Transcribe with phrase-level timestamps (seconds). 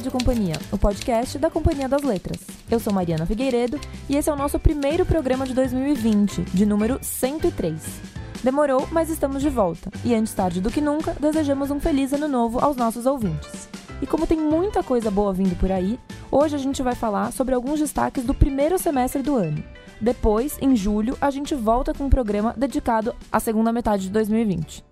[0.00, 2.38] Rádio Companhia, o podcast da Companhia das Letras.
[2.70, 6.98] Eu sou Mariana Figueiredo e esse é o nosso primeiro programa de 2020, de número
[7.02, 8.00] 103.
[8.42, 9.90] Demorou, mas estamos de volta.
[10.02, 13.68] E antes tarde do que nunca, desejamos um feliz ano novo aos nossos ouvintes.
[14.00, 17.54] E como tem muita coisa boa vindo por aí, hoje a gente vai falar sobre
[17.54, 19.62] alguns destaques do primeiro semestre do ano.
[20.00, 24.82] Depois, em julho, a gente volta com um programa dedicado à segunda metade de 2020.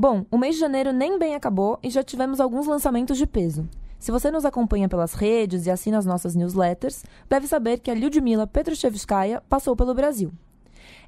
[0.00, 3.68] Bom, o mês de janeiro nem bem acabou e já tivemos alguns lançamentos de peso.
[3.98, 7.94] Se você nos acompanha pelas redes e assina as nossas newsletters, deve saber que a
[7.94, 10.32] Lyudmila Petrushevskaya passou pelo Brasil.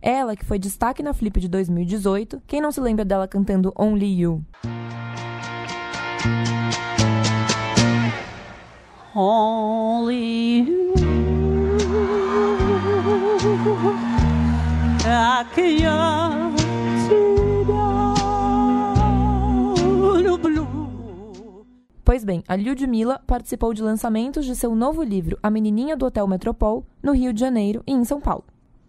[0.03, 4.23] Ela, que foi destaque na Flip de 2018, quem não se lembra dela cantando Only
[4.23, 4.45] You?
[9.15, 10.95] Only you
[15.03, 16.50] I can't
[22.11, 26.27] Pois bem, a Lyudmila participou de lançamentos de seu novo livro A Menininha do Hotel
[26.27, 28.43] Metropol, no Rio de Janeiro e em São Paulo.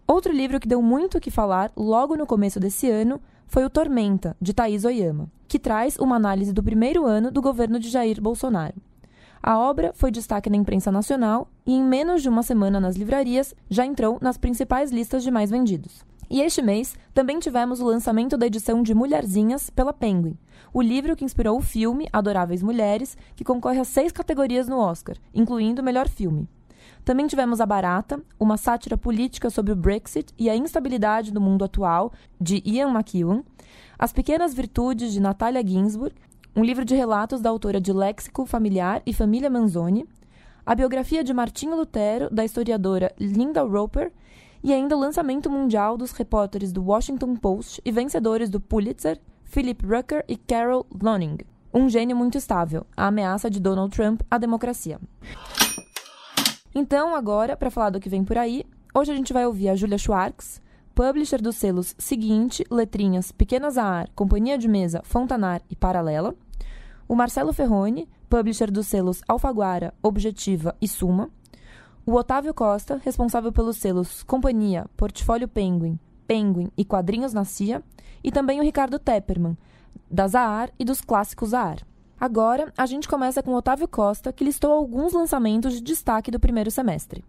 [0.08, 3.70] Outro livro que deu muito o que falar logo no começo desse ano foi o
[3.70, 8.20] Tormenta, de Thaís Oyama, que traz uma análise do primeiro ano do governo de Jair
[8.20, 8.74] Bolsonaro.
[9.40, 13.54] A obra foi destaque na imprensa nacional e, em menos de uma semana nas livrarias,
[13.70, 16.04] já entrou nas principais listas de mais vendidos.
[16.28, 20.36] E este mês também tivemos o lançamento da edição de Mulherzinhas pela Penguin,
[20.72, 25.16] o livro que inspirou o filme Adoráveis Mulheres, que concorre a seis categorias no Oscar,
[25.34, 26.48] incluindo Melhor Filme.
[27.04, 31.64] Também tivemos A Barata, uma sátira política sobre o Brexit e a instabilidade do mundo
[31.64, 33.42] atual, de Ian McEwan,
[33.98, 36.14] As Pequenas Virtudes, de Natalia Ginsburg,
[36.54, 40.06] um livro de relatos da autora de Léxico Familiar e Família Manzoni,
[40.64, 44.12] a biografia de Martinho Lutero, da historiadora Linda Roper,
[44.62, 49.20] e ainda o lançamento mundial dos repórteres do Washington Post e vencedores do Pulitzer,
[49.52, 51.36] Philip Rucker e Carol Loning.
[51.74, 54.98] Um gênio muito estável, a ameaça de Donald Trump à democracia.
[56.74, 59.76] Então, agora, para falar do que vem por aí, hoje a gente vai ouvir a
[59.76, 60.58] Julia Schwartz,
[60.94, 66.34] publisher dos selos Seguinte, Letrinhas, Pequenas Ar, Companhia de Mesa, Fontanar e Paralela,
[67.06, 71.28] o Marcelo Ferroni, publisher dos selos Alfaguara, Objetiva e Suma,
[72.06, 77.82] o Otávio Costa, responsável pelos selos Companhia, Portfólio Penguin, Penguin e Quadrinhos na CIA,
[78.22, 79.56] e também o Ricardo Tepperman,
[80.10, 81.78] da Zaar e dos clássicos Zaar.
[82.20, 86.70] Agora, a gente começa com Otávio Costa, que listou alguns lançamentos de destaque do primeiro
[86.70, 87.24] semestre.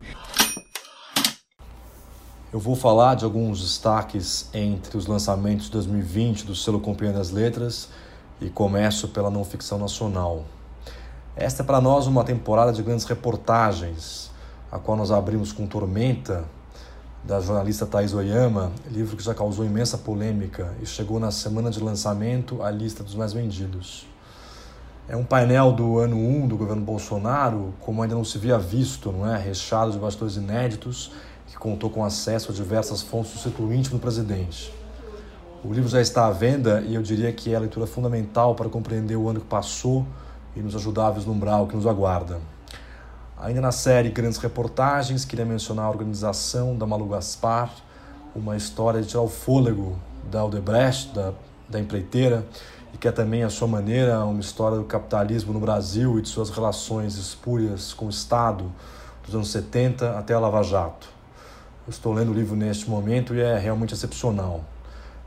[2.54, 7.32] Eu vou falar de alguns destaques entre os lançamentos de 2020 do selo Companhia das
[7.32, 7.90] Letras
[8.40, 10.46] e começo pela não ficção nacional.
[11.36, 14.30] Esta é para nós uma temporada de grandes reportagens,
[14.72, 16.46] a qual nós abrimos com Tormenta,
[17.24, 21.80] da jornalista Thais Oyama, livro que já causou imensa polêmica e chegou na semana de
[21.80, 24.06] lançamento à lista dos mais vendidos.
[25.08, 29.10] É um painel do ano 1 do governo Bolsonaro, como ainda não se via visto,
[29.10, 29.38] não é?
[29.38, 31.12] recheado de bastidores inéditos,
[31.48, 34.74] que contou com acesso a diversas fontes do círculo íntimo do presidente.
[35.64, 38.68] O livro já está à venda e eu diria que é a leitura fundamental para
[38.68, 40.06] compreender o ano que passou
[40.58, 42.42] e nos ajudar a vislumbrar o que nos aguarda.
[43.38, 47.74] Ainda na série Grandes Reportagens, queria mencionar a organização da Malu Gaspar,
[48.36, 49.98] uma história de tirar o fôlego
[50.32, 51.34] da Odebrecht, da,
[51.68, 52.46] da empreiteira,
[52.94, 56.30] e que é também, à sua maneira, uma história do capitalismo no Brasil e de
[56.30, 58.72] suas relações espúrias com o Estado
[59.26, 61.10] dos anos 70 até a Lava Jato.
[61.86, 64.64] Eu estou lendo o livro neste momento e é realmente excepcional.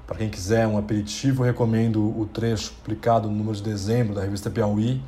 [0.07, 4.49] Para quem quiser um aperitivo, recomendo o trecho publicado no número de dezembro da revista
[4.49, 5.03] Piauí,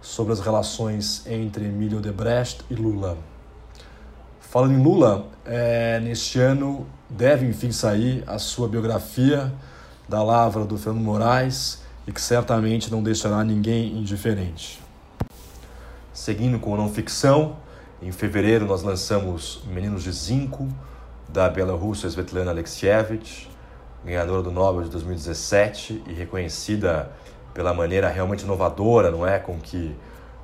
[0.00, 3.18] sobre as relações entre Emílio Debrecht e Lula.
[4.40, 9.52] Falando em Lula, é, neste ano deve enfim sair a sua biografia
[10.08, 14.80] da Lavra do Fernando Moraes e que certamente não deixará ninguém indiferente.
[16.12, 17.56] Seguindo com não ficção,
[18.00, 20.68] em fevereiro nós lançamos Meninos de Zinco,
[21.28, 23.48] da Bielorrússia Svetlana Alexievich,
[24.04, 27.10] ganhadora do Nobel de 2017 e reconhecida
[27.58, 29.96] pela maneira realmente inovadora, não é, com que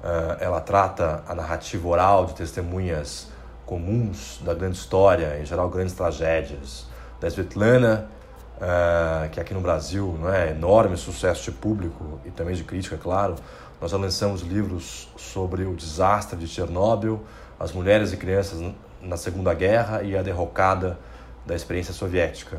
[0.02, 3.28] uh, ela trata a narrativa oral de testemunhas
[3.64, 6.88] comuns da grande história, em geral grandes tragédias.
[7.20, 8.10] Da Svetlana,
[8.56, 12.96] uh, que aqui no Brasil não é enorme sucesso de público e também de crítica,
[12.96, 13.36] claro.
[13.80, 17.22] Nós já lançamos livros sobre o desastre de Chernobyl,
[17.60, 18.60] as mulheres e crianças
[19.00, 20.98] na Segunda Guerra e a derrocada
[21.46, 22.58] da experiência soviética.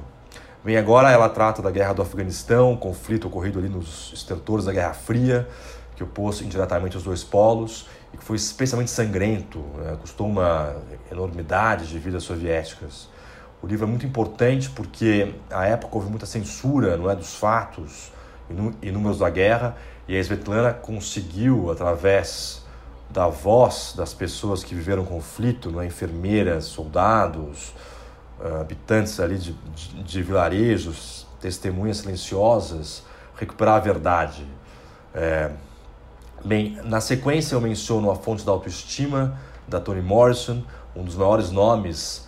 [0.65, 4.95] Bem, agora ela trata da guerra do Afeganistão, conflito ocorrido ali nos estertores da Guerra
[4.95, 5.47] Fria,
[5.95, 9.95] que opôs indiretamente os dois polos e que foi especialmente sangrento, né?
[10.01, 10.75] custou uma
[11.12, 13.07] enormidade de vidas soviéticas.
[13.62, 18.12] O livro é muito importante porque à época houve muita censura, não é, dos fatos
[18.81, 19.77] e Números da Guerra,
[20.07, 22.65] e a Svetlana conseguiu, através
[23.12, 25.85] da voz das pessoas que viveram conflito, né?
[25.85, 27.71] enfermeiras, soldados,
[28.61, 33.03] habitantes ali de, de, de, vilarejos, testemunhas silenciosas,
[33.35, 34.45] recuperar a verdade.
[35.13, 35.51] É,
[36.43, 40.63] bem, na sequência eu menciono A Fonte da Autoestima, da Toni Morrison,
[40.95, 42.27] um dos maiores nomes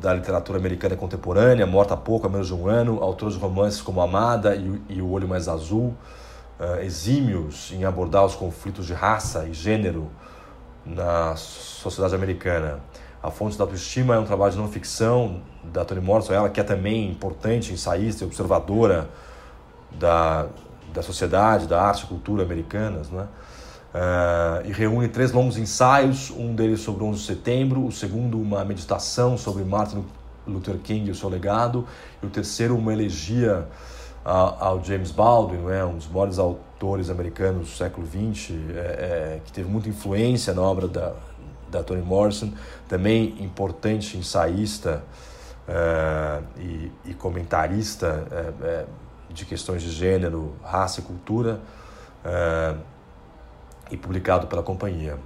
[0.00, 3.80] da literatura americana contemporânea, morta há pouco, há menos de um ano, autor de romances
[3.80, 5.94] como Amada e, e O Olho Mais Azul,
[6.58, 10.10] uh, exímios em abordar os conflitos de raça e gênero
[10.84, 12.80] na sociedade americana.
[13.22, 16.60] A Fonte da Autoestima é um trabalho de não ficção da Toni Morrison, ela que
[16.60, 19.08] é também importante, ensaísta e observadora
[19.98, 20.46] da,
[20.92, 23.26] da sociedade, da arte e cultura americanas, né?
[23.88, 28.38] Uh, e reúne três longos ensaios, um deles sobre o 11 de setembro, o segundo
[28.38, 30.04] uma meditação sobre Martin
[30.46, 31.86] Luther King e o seu legado,
[32.22, 33.66] e o terceiro uma elegia
[34.24, 39.50] ao James Baldwin, né, um dos maiores autores americanos do século XX, é, é, que
[39.50, 41.14] teve muita influência na obra da,
[41.70, 42.52] da Toni Morrison,
[42.88, 45.02] também importante ensaísta
[45.66, 48.26] é, e, e, comentarista
[48.62, 48.86] é,
[49.28, 51.60] de questões de gênero, raça e cultura,
[52.24, 52.74] é,
[53.90, 55.18] e publicado pela companhia.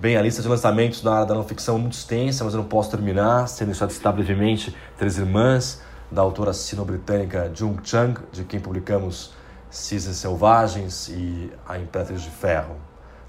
[0.00, 2.60] Bem, a lista de lançamentos na área da não ficção é muito extensa, mas eu
[2.60, 5.80] não posso terminar deixar de citar brevemente Três Irmãs,
[6.10, 9.32] da autora sino-britânica Jung Chang, de quem publicamos
[9.70, 12.76] Cisnes Selvagens e A Imperatriz de Ferro.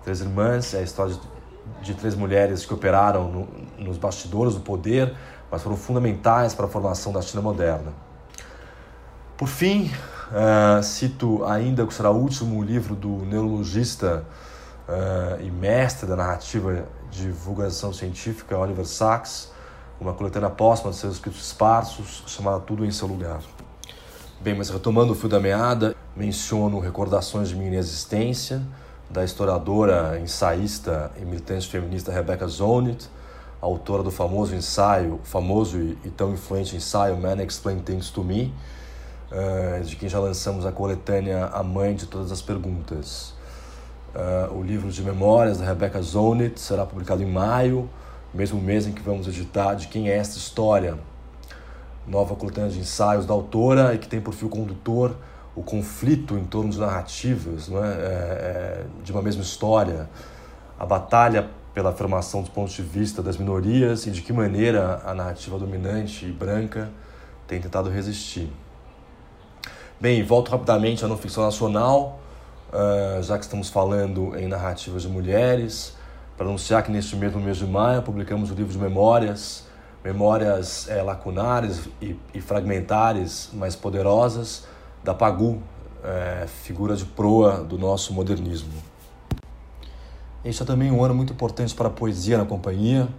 [0.04, 1.22] Três Irmãs é a história de,
[1.82, 5.14] de três mulheres que operaram no, nos bastidores do poder,
[5.52, 7.94] mas foram fundamentais para a formação da China moderna.
[9.38, 9.92] Por fim,
[10.32, 14.26] uh, cito ainda que será o último livro do neurologista
[14.88, 19.52] uh, e mestre da narrativa de divulgação científica, Oliver Sacks,
[20.00, 23.40] uma coletânea póstuma de seus escritos esparsos, chamada Tudo em Seu Lugar.
[24.42, 28.62] Bem, mas retomando o fio da meada, menciono Recordações de Minha Inexistência,
[29.14, 33.08] da historiadora, ensaísta e militante feminista Rebecca Zonit,
[33.62, 38.52] autora do famoso ensaio, famoso e, tão influente ensaio Man Explain Things to Me,
[39.32, 43.36] uh, de quem já lançamos a coletânea A Mãe de Todas as Perguntas.
[44.16, 47.88] Uh, o livro de memórias da Rebecca Zonit será publicado em maio,
[48.34, 50.98] mesmo mês em que vamos editar de quem é esta história.
[52.08, 55.16] Nova coletânea de ensaios da autora e que tem por fio condutor
[55.56, 57.90] o conflito em torno de narrativas não é?
[57.90, 60.10] é, é de uma mesma história,
[60.80, 65.14] a batalha pela afirmação dos pontos de vista das minorias e de que maneira a
[65.14, 66.90] narrativa dominante e branca
[67.48, 68.50] tem tentado resistir.
[70.00, 72.20] Bem, volto rapidamente à não ficção nacional,
[72.70, 75.96] uh, já que estamos falando em narrativas de mulheres
[76.38, 79.66] para anunciar que neste mesmo mês de maio publicamos o livro de memórias,
[80.04, 84.66] memórias é, lacunares e, e, fragmentares, mas poderosas,
[85.04, 85.62] da Pagu,
[86.04, 88.72] é, figura de proa do nosso modernismo.
[90.46, 93.10] Este é também um ano muito importante para a poesia na companhia,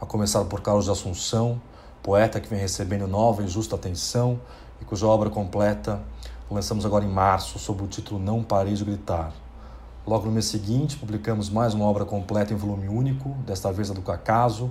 [0.00, 1.60] a começar por Carlos de Assunção,
[2.02, 4.40] poeta que vem recebendo nova e justa atenção
[4.80, 6.02] e cuja obra completa
[6.50, 9.32] lançamos agora em março sob o título Não Parei de Gritar.
[10.06, 13.94] Logo no mês seguinte, publicamos mais uma obra completa em volume único, desta vez a
[13.94, 14.70] do Cacaso,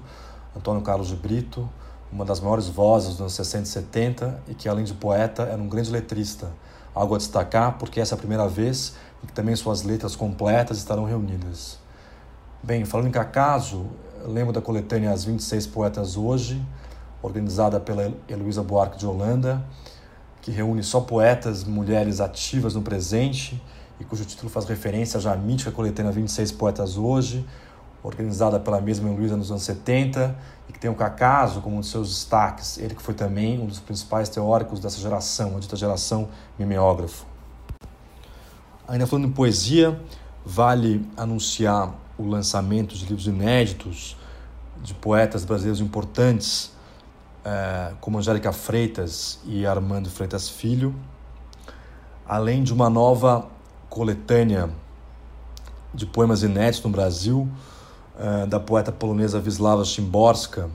[0.55, 1.69] Antônio Carlos de Brito,
[2.11, 5.61] uma das maiores vozes dos anos 60 e 70 e que, além de poeta, era
[5.61, 6.49] um grande letrista.
[6.95, 10.77] Algo a destacar porque essa é a primeira vez em que também suas letras completas
[10.77, 11.77] estarão reunidas.
[12.63, 13.85] Bem, falando em Cacaso,
[14.25, 16.65] lembro da coletânea As 26 Poetas Hoje,
[17.21, 19.63] organizada pela Heloísa Buarque de Holanda,
[20.41, 23.61] que reúne só poetas, mulheres ativas no presente
[23.99, 27.45] e cujo título faz referência à já mítica coletânea 26 Poetas Hoje,
[28.05, 30.35] organizada pela mesma Luísa nos anos 70,
[30.69, 33.65] e que tem o Cacaso como um de seus destaques, ele que foi também um
[33.65, 37.25] dos principais teóricos dessa geração, a dita geração mimeógrafo.
[38.87, 39.99] Ainda falando em poesia,
[40.45, 44.15] vale anunciar o lançamento de livros inéditos
[44.83, 46.71] de poetas brasileiros importantes,
[47.43, 50.93] eh, como Angélica Freitas e Armando Freitas Filho,
[52.27, 53.47] além de uma nova
[53.89, 54.69] coletânea
[55.91, 57.49] de poemas inéditos no Brasil,
[58.19, 60.69] uh, da poeta polonesa Wisława Szymborska,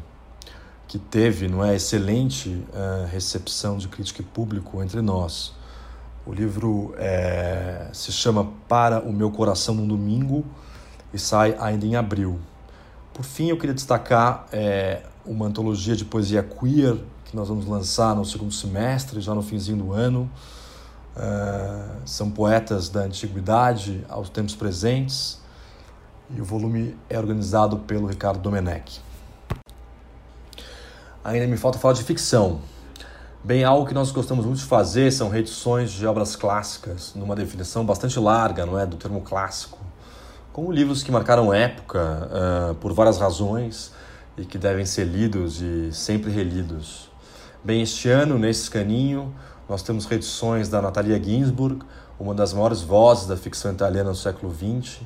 [0.86, 5.54] que teve não é, excelente uh, recepção de crítica e público entre nós.
[6.26, 10.44] O livro é, se chama Para o Meu Coração num Domingo
[11.14, 12.38] e sai ainda em abril.
[13.14, 18.14] Por fim, eu queria destacar é, uma antologia de poesia queer que nós vamos lançar
[18.14, 20.30] no segundo semestre, já no finzinho do ano.
[21.16, 25.40] Uh, são poetas da antiguidade aos tempos presentes
[26.34, 29.00] e o volume é organizado pelo Ricardo Domenech.
[31.24, 32.60] Ainda me falta falar de ficção.
[33.42, 37.84] Bem, algo que nós gostamos muito de fazer são reedições de obras clássicas, numa definição
[37.84, 39.78] bastante larga, não é, do termo clássico,
[40.52, 43.92] como livros que marcaram época uh, por várias razões
[44.36, 47.10] e que devem ser lidos e sempre relidos.
[47.64, 49.34] Bem, este ano, nesse caninho,
[49.68, 51.84] nós temos reedições da Natalia Ginsburg,
[52.18, 55.00] uma das maiores vozes da ficção italiana do século XX,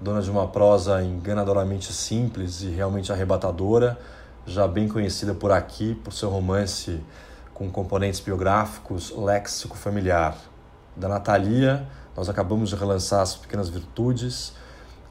[0.00, 3.98] dona de uma prosa enganadoramente simples e realmente arrebatadora,
[4.46, 7.00] já bem conhecida por aqui por seu romance
[7.52, 10.36] com componentes biográficos Léxico Familiar.
[10.96, 11.86] Da Natalia,
[12.16, 14.52] nós acabamos de relançar As Pequenas Virtudes,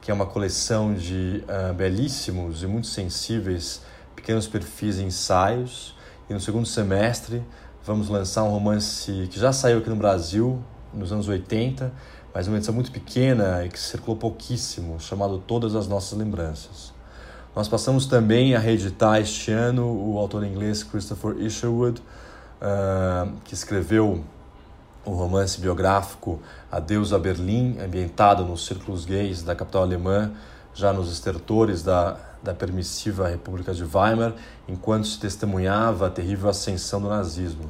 [0.00, 3.82] que é uma coleção de uh, belíssimos e muito sensíveis
[4.16, 5.94] pequenos perfis e ensaios.
[6.28, 7.44] E no segundo semestre
[7.84, 11.92] vamos lançar um romance que já saiu aqui no Brasil, nos anos 80,
[12.38, 16.92] mas uma edição muito pequena e que circulou pouquíssimo, chamado Todas as Nossas Lembranças.
[17.52, 24.22] Nós passamos também a reeditar este ano o autor inglês Christopher Isherwood, uh, que escreveu
[25.04, 26.40] o romance biográfico
[26.70, 30.30] Adeus a Berlim, ambientado nos círculos gays da capital alemã,
[30.72, 34.32] já nos estertores da, da permissiva República de Weimar,
[34.68, 37.68] enquanto se testemunhava a terrível ascensão do nazismo.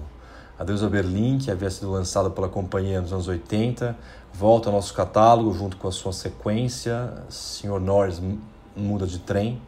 [0.59, 3.97] Adeus a Berlim, que havia sido lançado pela companhia nos anos 80,
[4.39, 7.81] volta ao nosso catálogo junto com a sua sequência, Sr.
[7.81, 8.23] Norris
[8.77, 9.61] Muda de Trem,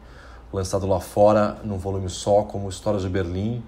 [0.53, 3.61] lançado lá fora num volume só como Histórias de Berlim,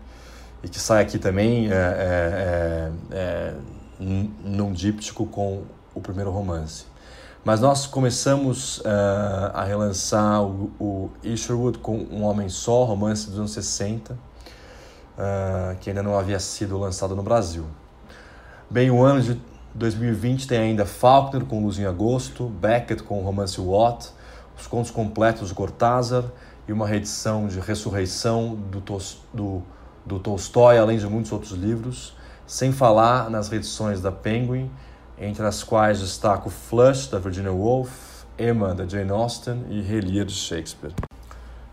[0.63, 3.53] e que sai aqui também é, é, é, é
[4.00, 6.86] num díptico com o primeiro romance.
[7.43, 8.83] Mas nós começamos uh,
[9.53, 14.17] a relançar o, o Isherwood com Um Homem Só, romance dos anos 60, uh,
[15.81, 17.65] que ainda não havia sido lançado no Brasil.
[18.69, 23.59] Bem, o ano de 2020 tem ainda Faulkner com Luz em Agosto, Beckett com romance
[23.59, 24.09] What,
[24.57, 26.25] os contos completos de Cortázar
[26.67, 28.83] e uma reedição de Ressurreição do,
[29.33, 29.63] do,
[30.05, 32.15] do Tolstói, além de muitos outros livros,
[32.45, 34.69] sem falar nas reedições da Penguin,
[35.17, 40.33] entre as quais destaco Flush, da Virginia Woolf, Emma, da Jane Austen e Relia, de
[40.33, 40.93] Shakespeare.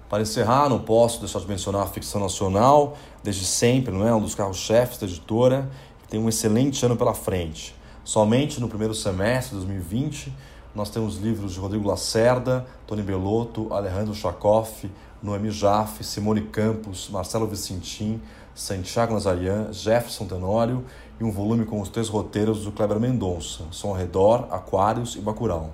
[0.09, 4.15] Para encerrar, não posso deixar de mencionar a ficção nacional, desde sempre, não é?
[4.15, 5.69] Um dos carros-chefes da editora,
[6.03, 7.79] que tem um excelente ano pela frente.
[8.05, 10.33] Somente no primeiro semestre de 2020,
[10.75, 14.91] nós temos livros de Rodrigo Lacerda, Tony Belotto, Alejandro Chakoff,
[15.23, 18.21] Noemi Jaffe, Simone Campos, Marcelo Vicentim,
[18.55, 20.85] Santiago Nazarian, Jefferson Tenório
[21.21, 25.21] e um volume com os três roteiros do Kleber Mendonça, Som ao Redor, Aquários e
[25.21, 25.73] Bacurau.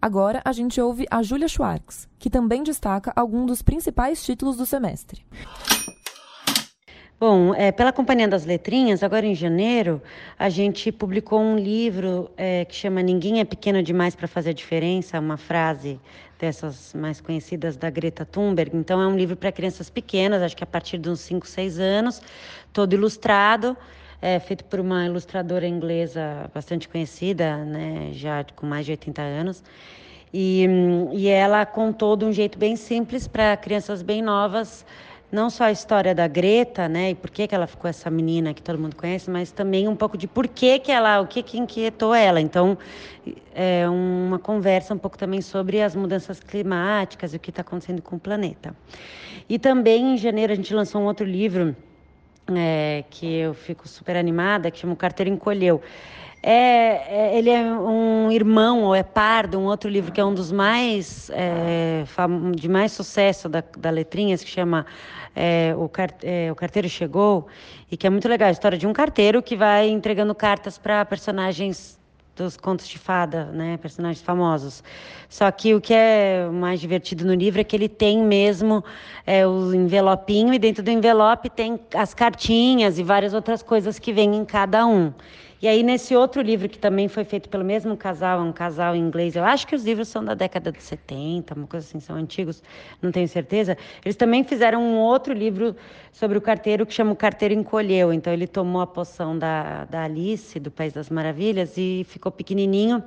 [0.00, 4.66] Agora a gente ouve a Julia Schwartz, que também destaca algum dos principais títulos do
[4.66, 5.24] semestre.
[7.18, 10.02] Bom, é, pela Companhia das Letrinhas, agora em janeiro,
[10.38, 14.52] a gente publicou um livro é, que chama Ninguém é Pequeno Demais para Fazer a
[14.52, 15.98] Diferença, uma frase
[16.38, 18.76] dessas mais conhecidas da Greta Thunberg.
[18.76, 21.78] Então, é um livro para crianças pequenas, acho que a partir de uns 5, 6
[21.78, 22.20] anos,
[22.70, 23.74] todo ilustrado
[24.20, 29.64] é, feito por uma ilustradora inglesa bastante conhecida, né, já com mais de 80 anos.
[30.34, 30.66] E,
[31.12, 34.84] e ela contou de um jeito bem simples para crianças bem novas,
[35.30, 38.54] não só a história da Greta, né, e por que, que ela ficou essa menina
[38.54, 41.42] que todo mundo conhece, mas também um pouco de por que, que ela, o que,
[41.42, 42.40] que inquietou ela.
[42.40, 42.78] Então,
[43.54, 48.00] é uma conversa um pouco também sobre as mudanças climáticas e o que está acontecendo
[48.00, 48.74] com o planeta.
[49.48, 51.74] E também em janeiro a gente lançou um outro livro
[52.54, 55.82] é, que eu fico super animada, que chama O Carteiro Encolheu.
[56.48, 60.24] É, é, ele é um irmão, ou é par de um outro livro que é
[60.24, 62.04] um dos mais, é,
[62.54, 64.86] de mais sucesso da, da Letrinhas, que chama
[65.34, 65.90] é, o,
[66.22, 67.48] é, o Carteiro Chegou,
[67.90, 71.04] e que é muito legal, a história de um carteiro que vai entregando cartas para
[71.04, 71.98] personagens
[72.36, 74.84] dos contos de fada, né, personagens famosos.
[75.28, 78.84] Só que o que é mais divertido no livro é que ele tem mesmo
[79.26, 84.12] é, o envelopinho e dentro do envelope tem as cartinhas e várias outras coisas que
[84.12, 85.12] vêm em cada um.
[85.60, 89.36] E aí, nesse outro livro, que também foi feito pelo mesmo casal, um casal inglês,
[89.36, 92.62] eu acho que os livros são da década de 70, uma coisa assim, são antigos,
[93.00, 93.76] não tenho certeza.
[94.04, 95.74] Eles também fizeram um outro livro
[96.12, 98.12] sobre o carteiro que chama O Carteiro Encolheu.
[98.12, 103.02] Então, ele tomou a poção da, da Alice, do País das Maravilhas, e ficou pequenininho.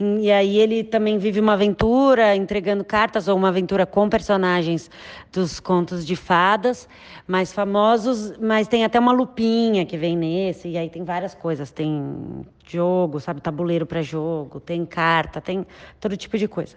[0.00, 4.90] E aí, ele também vive uma aventura entregando cartas, ou uma aventura com personagens
[5.30, 6.88] dos contos de fadas
[7.26, 11.70] mais famosos, mas tem até uma lupinha que vem nesse, e aí tem várias coisas.
[11.70, 15.66] Tem tem jogo, sabe, tabuleiro para jogo, tem carta, tem
[16.00, 16.76] todo tipo de coisa.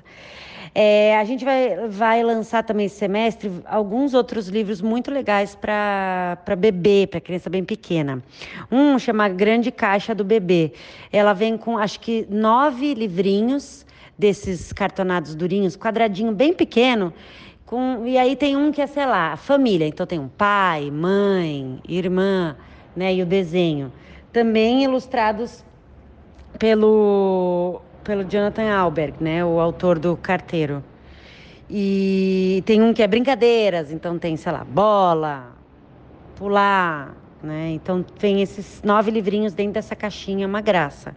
[0.73, 6.55] É, a gente vai, vai lançar também esse semestre alguns outros livros muito legais para
[6.57, 8.21] bebê, para criança bem pequena.
[8.71, 10.73] Um chama Grande Caixa do Bebê.
[11.11, 13.85] Ela vem com, acho que, nove livrinhos
[14.17, 17.13] desses cartonados durinhos, quadradinho bem pequeno,
[17.65, 19.87] Com, e aí tem um que é, sei lá, família.
[19.87, 22.55] Então tem um pai, mãe, irmã,
[22.95, 23.13] né?
[23.13, 23.91] E o desenho.
[24.35, 25.63] Também ilustrados
[26.59, 29.45] pelo, pelo Jonathan Alberg, né?
[29.45, 30.83] O autor do Carteiro.
[31.69, 35.53] E tem um que é brincadeiras, então tem, sei lá, bola,
[36.35, 37.69] pular, né?
[37.69, 41.15] Então tem esses nove livrinhos dentro dessa caixinha, uma graça.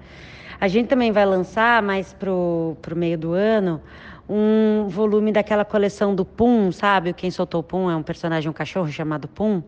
[0.60, 3.82] A gente também vai lançar mais pro, pro meio do ano
[4.28, 7.12] um volume daquela coleção do Pum, sabe?
[7.12, 9.60] Quem soltou o Pum é um personagem, um cachorro chamado Pum.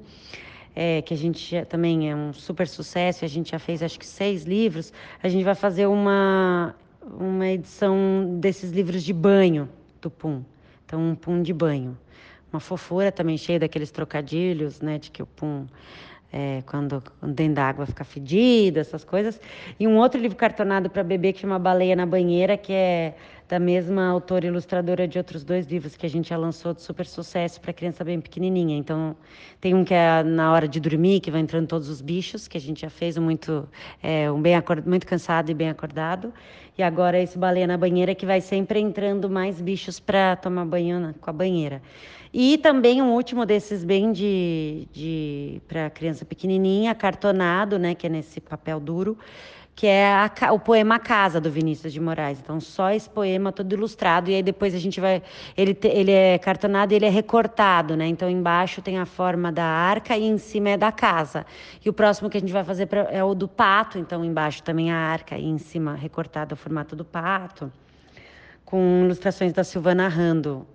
[0.74, 3.98] É, que a gente já, também é um super sucesso, a gente já fez acho
[3.98, 4.92] que seis livros.
[5.22, 6.74] A gente vai fazer uma,
[7.18, 9.68] uma edição desses livros de banho
[10.00, 10.44] do Pum.
[10.86, 11.98] Então, um Pum de banho.
[12.52, 14.98] Uma fofura também cheia daqueles trocadilhos, né?
[14.98, 15.66] De que o Pum
[16.32, 19.40] é, quando, dentro da água fica fedido, essas coisas.
[19.78, 23.14] E um outro livro cartonado para bebê que chama Baleia na Banheira, que é
[23.48, 27.04] da mesma autora ilustradora de outros dois livros que a gente já lançou de super
[27.04, 28.76] sucesso para criança bem pequenininha.
[28.76, 29.16] Então,
[29.60, 32.56] tem um que é na hora de dormir, que vai entrando todos os bichos, que
[32.56, 33.68] a gente já fez muito,
[34.00, 34.54] é, um bem
[34.86, 36.32] muito cansado e bem acordado.
[36.78, 41.12] E agora esse Baleia na Banheira, que vai sempre entrando mais bichos para tomar banho
[41.20, 41.82] com a banheira.
[42.32, 48.10] E também um último desses bem de, de para criança pequenininha, cartonado, né, que é
[48.10, 49.18] nesse papel duro,
[49.74, 52.38] que é a, o poema Casa do Vinícius de Moraes.
[52.38, 55.22] Então só esse poema todo ilustrado e aí depois a gente vai
[55.56, 58.06] ele ele é cartonado e ele é recortado, né?
[58.06, 61.44] Então embaixo tem a forma da arca e em cima é da casa.
[61.84, 64.62] E o próximo que a gente vai fazer pra, é o do pato, então embaixo
[64.62, 67.72] também a arca e em cima recortado o formato do pato,
[68.64, 70.66] com ilustrações da Silvana Rando,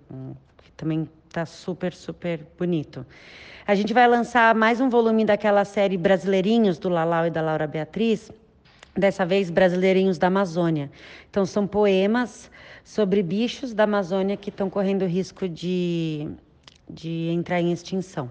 [0.62, 3.04] que também Tá super, super bonito.
[3.66, 7.66] A gente vai lançar mais um volume daquela série Brasileirinhos, do Lalau e da Laura
[7.66, 8.32] Beatriz,
[8.96, 10.90] dessa vez Brasileirinhos da Amazônia.
[11.28, 12.50] Então, são poemas
[12.82, 16.26] sobre bichos da Amazônia que estão correndo risco de,
[16.88, 18.30] de entrar em extinção.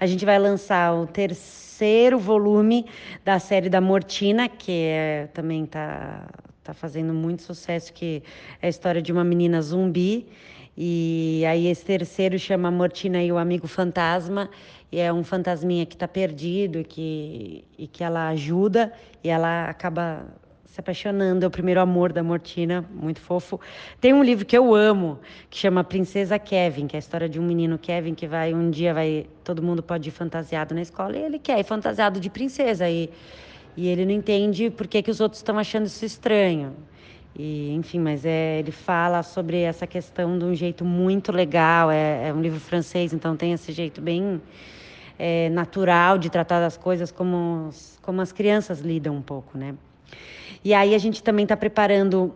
[0.00, 2.86] A gente vai lançar o terceiro volume
[3.22, 6.26] da série da Mortina, que é, também está
[6.64, 8.22] tá fazendo muito sucesso, que
[8.62, 10.26] é a história de uma menina zumbi
[10.76, 14.48] e aí esse terceiro chama Mortina e o Amigo Fantasma,
[14.90, 19.68] e é um fantasminha que está perdido e que, e que ela ajuda e ela
[19.68, 20.26] acaba
[20.66, 23.60] se apaixonando, é o primeiro amor da Mortina, muito fofo.
[24.00, 25.18] Tem um livro que eu amo,
[25.50, 28.70] que chama Princesa Kevin, que é a história de um menino Kevin que vai um
[28.70, 32.30] dia vai todo mundo pode ir fantasiado na escola e ele quer ir fantasiado de
[32.30, 33.10] princesa e
[33.76, 36.76] e ele não entende por que, que os outros estão achando isso estranho.
[37.34, 41.90] E, enfim, mas é, ele fala sobre essa questão de um jeito muito legal.
[41.90, 44.40] É, é um livro francês, então tem esse jeito bem
[45.18, 47.70] é, natural de tratar das coisas como,
[48.02, 49.74] como as crianças lidam um pouco, né?
[50.64, 52.34] E aí a gente também está preparando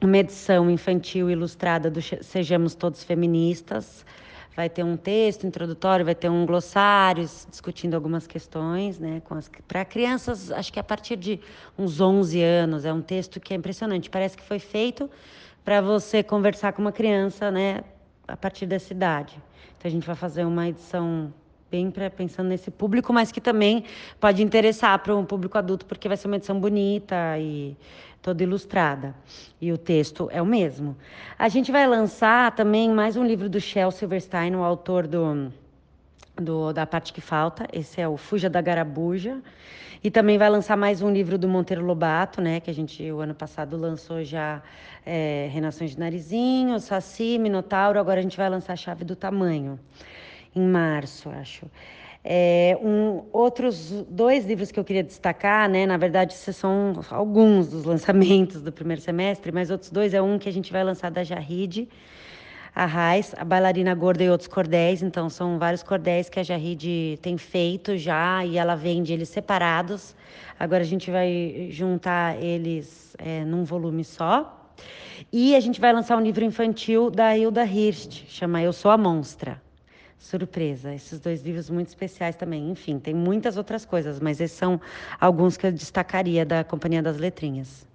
[0.00, 4.04] uma edição infantil ilustrada do Sejamos Todos Feministas,
[4.56, 9.20] vai ter um texto introdutório, vai ter um glossário discutindo algumas questões, né,
[9.66, 11.40] para crianças, acho que a partir de
[11.76, 15.10] uns 11 anos, é um texto que é impressionante, parece que foi feito
[15.64, 17.82] para você conversar com uma criança, né,
[18.28, 19.36] a partir dessa idade.
[19.76, 21.32] Então a gente vai fazer uma edição
[21.70, 23.84] bem pra, pensando nesse público, mas que também
[24.20, 27.76] pode interessar para um público adulto, porque vai ser uma edição bonita e
[28.22, 29.14] toda ilustrada.
[29.60, 30.96] E o texto é o mesmo.
[31.38, 35.52] A gente vai lançar também mais um livro do Shel Silverstein, o autor do,
[36.36, 37.66] do, da parte que falta.
[37.72, 39.42] Esse é o Fuja da Garabuja.
[40.02, 42.60] E também vai lançar mais um livro do Monteiro Lobato, né?
[42.60, 44.62] Que a gente, o ano passado, lançou já
[45.04, 47.98] é, Renações de Narizinho, Saci, Minotauro.
[47.98, 49.80] Agora a gente vai lançar a Chave do Tamanho,
[50.54, 51.66] em março, acho.
[52.26, 55.84] É, um, outros dois livros que eu queria destacar, né?
[55.84, 60.38] Na verdade, esses são alguns dos lançamentos do primeiro semestre, mas outros dois é um
[60.38, 61.86] que a gente vai lançar da Jarride,
[62.74, 65.02] a Raiz, a Bailarina Gorda e outros cordéis.
[65.02, 70.16] Então, são vários cordéis que a Jarride tem feito já e ela vende eles separados.
[70.58, 74.72] Agora a gente vai juntar eles é, num volume só.
[75.30, 78.96] E a gente vai lançar um livro infantil da Hilda Hirst, chama Eu Sou a
[78.96, 79.63] Monstra
[80.24, 80.94] surpresa.
[80.94, 82.70] Esses dois livros muito especiais também.
[82.70, 84.80] Enfim, tem muitas outras coisas, mas esses são
[85.20, 87.86] alguns que eu destacaria da Companhia das Letrinhas.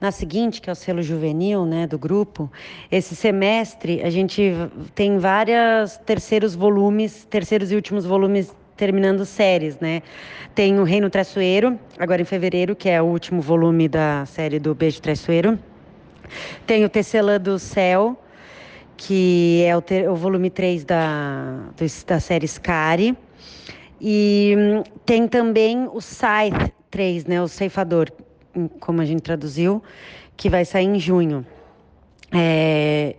[0.00, 2.50] Na seguinte, que é o selo juvenil né, do grupo,
[2.90, 4.52] esse semestre a gente
[4.96, 10.02] tem vários terceiros volumes, terceiros e últimos volumes terminando séries, né?
[10.56, 14.74] Tem o Reino Traiçoeiro, agora em fevereiro, que é o último volume da série do
[14.74, 15.56] Beijo Traiçoeiro.
[16.66, 18.18] Tem o Tecelã do Céu,
[19.06, 21.70] que é o, ter, o volume 3 da,
[22.06, 23.16] da série Scary.
[24.00, 28.10] E hum, tem também o Scythe 3, né, o Ceifador,
[28.56, 29.82] hum, como a gente traduziu,
[30.36, 31.46] que vai sair em junho.
[32.32, 33.16] É,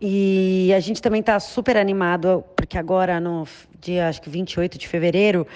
[0.00, 3.46] E a gente também está super animado, porque agora, no
[3.80, 5.46] dia acho que 28 de fevereiro,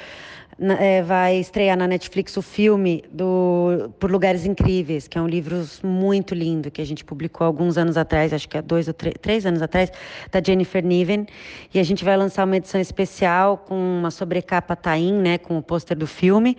[0.60, 5.64] é, vai estrear na Netflix o filme do Por Lugares Incríveis, que é um livro
[5.84, 9.46] muito lindo que a gente publicou alguns anos atrás, acho que há dois ou três
[9.46, 9.92] anos atrás,
[10.32, 11.26] da Jennifer Niven.
[11.72, 15.62] E a gente vai lançar uma edição especial com uma sobrecapa tain, né, com o
[15.62, 16.56] pôster do filme.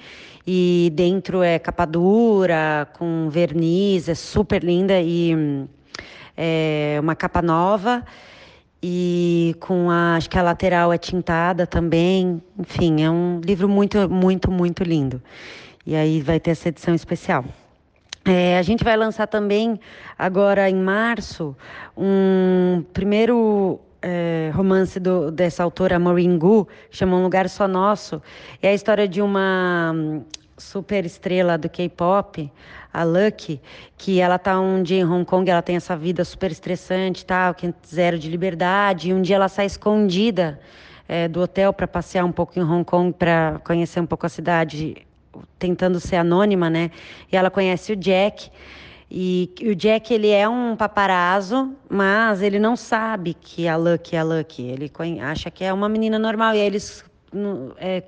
[0.48, 5.68] E dentro é capa dura, com verniz, é super linda e
[6.38, 8.04] é uma capa nova
[8.82, 12.42] e com a, acho que a lateral é tintada também.
[12.58, 15.22] Enfim, é um livro muito, muito, muito lindo.
[15.86, 17.44] E aí vai ter essa edição especial.
[18.26, 19.80] É, a gente vai lançar também,
[20.18, 21.56] agora em março,
[21.98, 28.22] um primeiro é, romance do, dessa autora Maureen Gu, chama Um Lugar Só Nosso.
[28.62, 29.94] É a história de uma
[30.58, 32.52] super estrela do K-pop,
[32.92, 33.62] a Lucky,
[33.98, 37.54] que ela tá um dia em Hong Kong, ela tem essa vida super estressante, tal,
[37.54, 40.60] que zero de liberdade, e um dia ela sai escondida
[41.08, 44.30] é, do hotel para passear um pouco em Hong Kong, para conhecer um pouco a
[44.30, 45.08] cidade,
[45.58, 46.92] tentando ser anônima, né?
[47.32, 48.52] E ela conhece o Jack.
[49.12, 54.16] E, e o Jack ele é um paparazzo, mas ele não sabe que a Lucky
[54.16, 54.64] é a Lucky.
[54.64, 57.04] Ele acha que é uma menina normal e aí eles
[57.78, 58.02] é,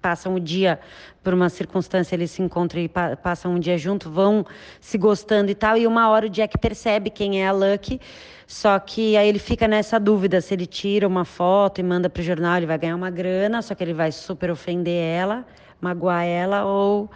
[0.00, 0.80] passam o dia
[1.22, 4.44] por uma circunstância, eles se encontram e pa passam um dia junto, vão
[4.80, 8.00] se gostando e tal, e uma hora o Jack percebe quem é a Lucky,
[8.46, 12.20] só que aí ele fica nessa dúvida se ele tira uma foto e manda para
[12.20, 15.44] o jornal, ele vai ganhar uma grana, só que ele vai super ofender ela,
[15.80, 17.10] magoar ela, ou,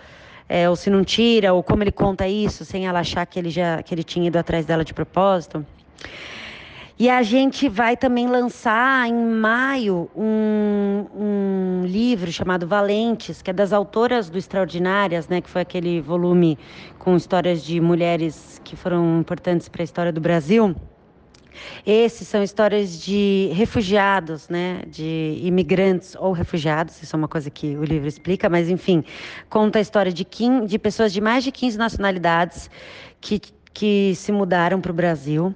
[0.49, 3.51] é, ou se não tira, ou como ele conta isso, sem ela achar que ele
[3.51, 5.64] já que ele tinha ido atrás dela de propósito.
[6.96, 13.52] E a gente vai também lançar em maio um, um, livro chamado Valentes, que é
[13.52, 16.57] das autoras do Extraordinárias, né, que foi aquele volume
[16.96, 20.72] com histórias de mulheres que foram importantes para a história do Brasil.
[21.85, 27.76] Esses são histórias de refugiados, né, de imigrantes ou refugiados, isso é uma coisa que
[27.76, 29.02] o livro explica, mas enfim,
[29.50, 32.70] conta a história de, 15, de pessoas de mais de 15 nacionalidades
[33.20, 33.40] que,
[33.72, 35.52] que se mudaram para o Brasil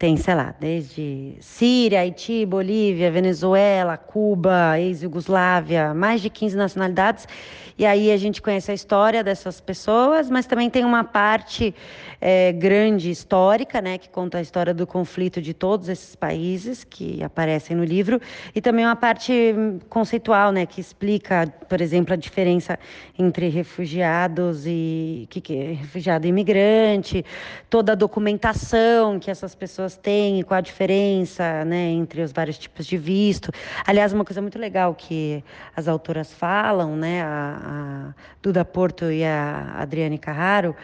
[0.00, 7.28] tem, sei lá, desde Síria, Haiti, Bolívia, Venezuela, Cuba, ex-Yugoslávia, mais de 15 nacionalidades.
[7.76, 11.74] E aí a gente conhece a história dessas pessoas, mas também tem uma parte
[12.20, 17.22] é, grande histórica, né, que conta a história do conflito de todos esses países que
[17.22, 18.20] aparecem no livro,
[18.54, 19.54] e também uma parte
[19.88, 22.78] conceitual, né, que explica, por exemplo, a diferença
[23.18, 27.24] entre refugiados e que, que refugiado e imigrante,
[27.68, 32.86] toda a documentação que essas pessoas têm, qual a diferença, né, entre os vários tipos
[32.86, 33.50] de visto.
[33.86, 35.42] Aliás, uma coisa muito legal que
[35.74, 40.74] as autoras falam, né, a, a Duda Porto e a Adriane Carraro,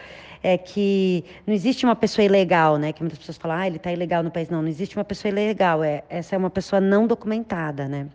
[0.41, 2.93] é que não existe uma pessoa ilegal, né?
[2.93, 4.49] Que muitas pessoas falam, ah, ele está ilegal no país.
[4.49, 5.83] Não, não existe uma pessoa ilegal.
[5.83, 8.07] É, essa é uma pessoa não documentada, né?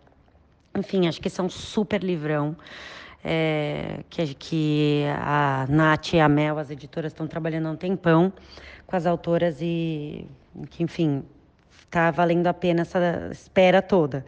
[0.76, 2.56] Enfim, acho que esse é um super livrão.
[3.24, 8.32] É, que, que a Nath e a Mel, as editoras, estão trabalhando há um tempão
[8.86, 10.26] com as autoras e
[10.70, 11.22] que, enfim,
[11.92, 14.24] Tá valendo a pena essa espera toda.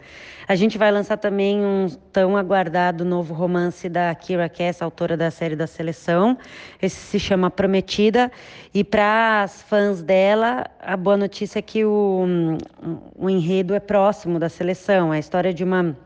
[0.47, 5.31] A gente vai lançar também um tão aguardado novo romance da Kira Cass, autora da
[5.31, 6.37] série da Seleção.
[6.79, 8.31] Esse se chama Prometida.
[8.71, 12.27] E para as fãs dela, a boa notícia é que o,
[13.15, 15.11] o enredo é próximo da seleção.
[15.11, 15.97] É a história de uma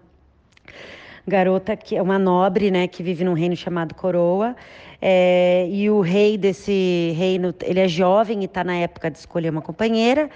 [1.27, 4.55] garota que é uma nobre, né, que vive num reino chamado Coroa.
[5.01, 9.49] É, e o rei desse reino, ele é jovem e está na época de escolher
[9.49, 10.29] uma companheira.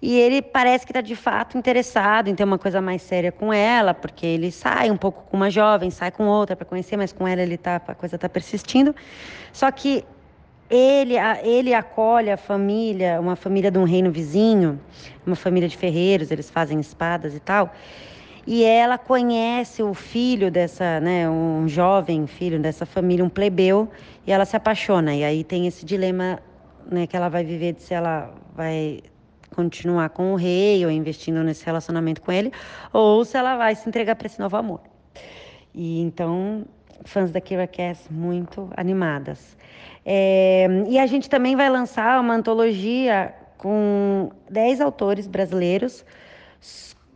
[0.00, 3.52] E ele parece que está de fato interessado em ter uma coisa mais séria com
[3.52, 7.12] ela, porque ele sai um pouco com uma jovem, sai com outra para conhecer, mas
[7.12, 8.94] com ela ele tá, a coisa está persistindo.
[9.52, 10.04] Só que
[10.68, 14.80] ele, ele acolhe a família, uma família de um reino vizinho,
[15.26, 17.72] uma família de ferreiros, eles fazem espadas e tal.
[18.46, 23.88] E ela conhece o filho dessa, né, um jovem filho dessa família, um plebeu,
[24.26, 25.14] e ela se apaixona.
[25.14, 26.38] E aí tem esse dilema,
[26.90, 29.00] né, que ela vai viver de se ela vai
[29.54, 32.52] continuar com o rei ou investindo nesse relacionamento com ele,
[32.92, 34.80] ou se ela vai se entregar para esse novo amor.
[35.72, 36.64] E então,
[37.04, 39.56] fãs da Kira Cass muito animadas.
[40.04, 46.04] É, e a gente também vai lançar uma antologia com 10 autores brasileiros,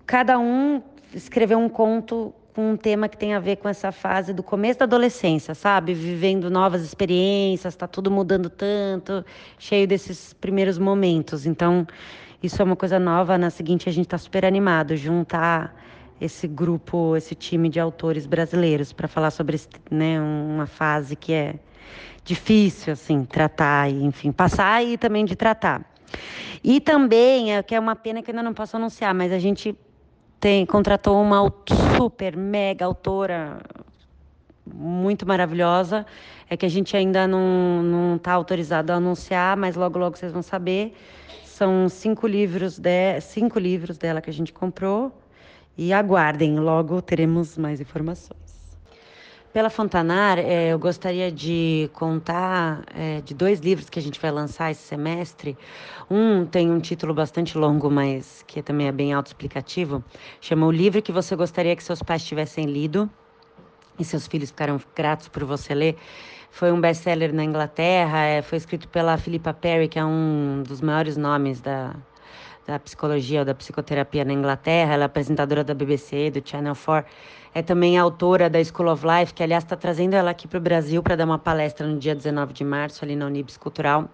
[0.06, 0.80] cada um
[1.14, 4.80] escreveu um conto com um tema que tem a ver com essa fase do começo
[4.80, 5.94] da adolescência, sabe?
[5.94, 9.24] Vivendo novas experiências, está tudo mudando tanto,
[9.58, 11.46] cheio desses primeiros momentos.
[11.46, 11.86] Então,
[12.42, 13.38] isso é uma coisa nova.
[13.38, 15.74] Na seguinte, a gente está super animado juntar
[16.20, 21.54] esse grupo, esse time de autores brasileiros para falar sobre né, uma fase que é
[22.24, 25.88] difícil, assim, tratar e, enfim, passar e também de tratar.
[26.62, 29.76] E também, é que é uma pena que ainda não posso anunciar, mas a gente
[30.40, 31.52] tem contratou uma
[31.96, 33.60] super mega autora
[34.66, 36.06] muito maravilhosa.
[36.48, 40.42] É que a gente ainda não está autorizado a anunciar, mas logo logo vocês vão
[40.42, 40.94] saber.
[41.44, 45.12] São cinco livros de cinco livros dela que a gente comprou
[45.76, 48.47] e aguardem, logo teremos mais informações.
[49.50, 54.30] Pela Fontanar, é, eu gostaria de contar é, de dois livros que a gente vai
[54.30, 55.56] lançar esse semestre.
[56.10, 60.04] Um tem um título bastante longo, mas que também é bem autoexplicativo.
[60.38, 63.08] Chama O Livro que Você Gostaria que Seus Pais Tivessem Lido.
[63.98, 65.96] E seus filhos ficaram gratos por você ler.
[66.50, 70.82] Foi um best-seller na Inglaterra, é, foi escrito pela Philippa Perry, que é um dos
[70.82, 71.94] maiores nomes da,
[72.66, 74.92] da psicologia ou da psicoterapia na Inglaterra.
[74.92, 77.10] Ela é apresentadora da BBC, do Channel 4
[77.54, 80.60] é também autora da School of Life, que aliás está trazendo ela aqui para o
[80.60, 84.08] Brasil para dar uma palestra no dia 19 de março, ali na Unibis Cultural.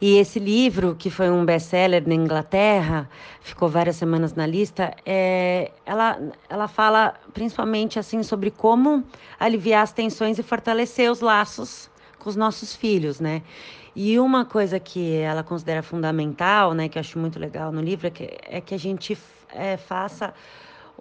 [0.00, 3.08] E esse livro, que foi um best-seller na Inglaterra,
[3.40, 6.18] ficou várias semanas na lista, é, ela,
[6.50, 9.02] ela fala principalmente assim sobre como
[9.40, 13.42] aliviar as tensões e fortalecer os laços com os nossos filhos, né?
[13.94, 18.08] E uma coisa que ela considera fundamental, né, que eu acho muito legal no livro,
[18.08, 19.16] é que, é que a gente
[19.54, 20.34] é, faça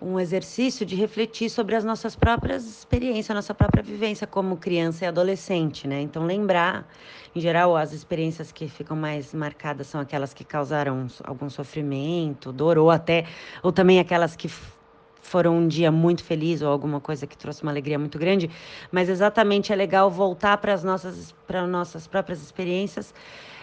[0.02, 5.06] um exercício de refletir sobre as nossas próprias experiências, a nossa própria vivência como criança
[5.06, 6.02] e adolescente, né?
[6.02, 6.88] Então lembrar,
[7.34, 12.78] em geral, as experiências que ficam mais marcadas são aquelas que causaram algum sofrimento, dor
[12.78, 13.26] ou até
[13.64, 14.50] ou também aquelas que
[15.22, 18.50] foram um dia muito feliz ou alguma coisa que trouxe uma alegria muito grande,
[18.92, 23.14] mas exatamente é legal voltar para as nossas para nossas próprias experiências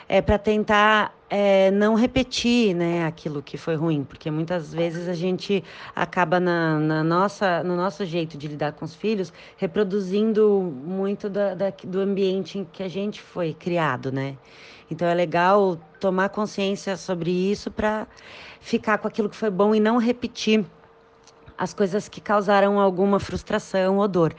[0.08, 5.14] é para tentar é, não repetir né, aquilo que foi ruim, porque muitas vezes a
[5.14, 11.30] gente acaba na, na, nossa, no nosso jeito de lidar com os filhos reproduzindo muito
[11.30, 14.36] da, da, do ambiente em que a gente foi criado, né?
[14.90, 18.06] Então é legal tomar consciência sobre isso para
[18.60, 20.66] ficar com aquilo que foi bom e não repetir
[21.56, 24.34] as coisas que causaram alguma frustração ou dor.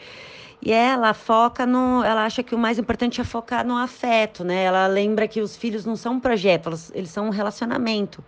[0.65, 2.04] E ela foca no.
[2.04, 4.63] Ela acha que o mais importante é focar no afeto, né?
[4.63, 8.23] Ela lembra que os filhos não são um projeto, eles, são um relacionamento.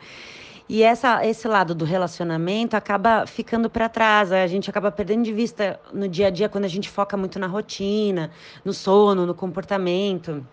[0.67, 5.31] E essa, esse lado do relacionamento acaba ficando para trás, a gente acaba perdendo de
[5.31, 8.31] vista no dia a dia quando a gente foca muito na rotina,
[8.65, 10.45] no sono, no comportamento.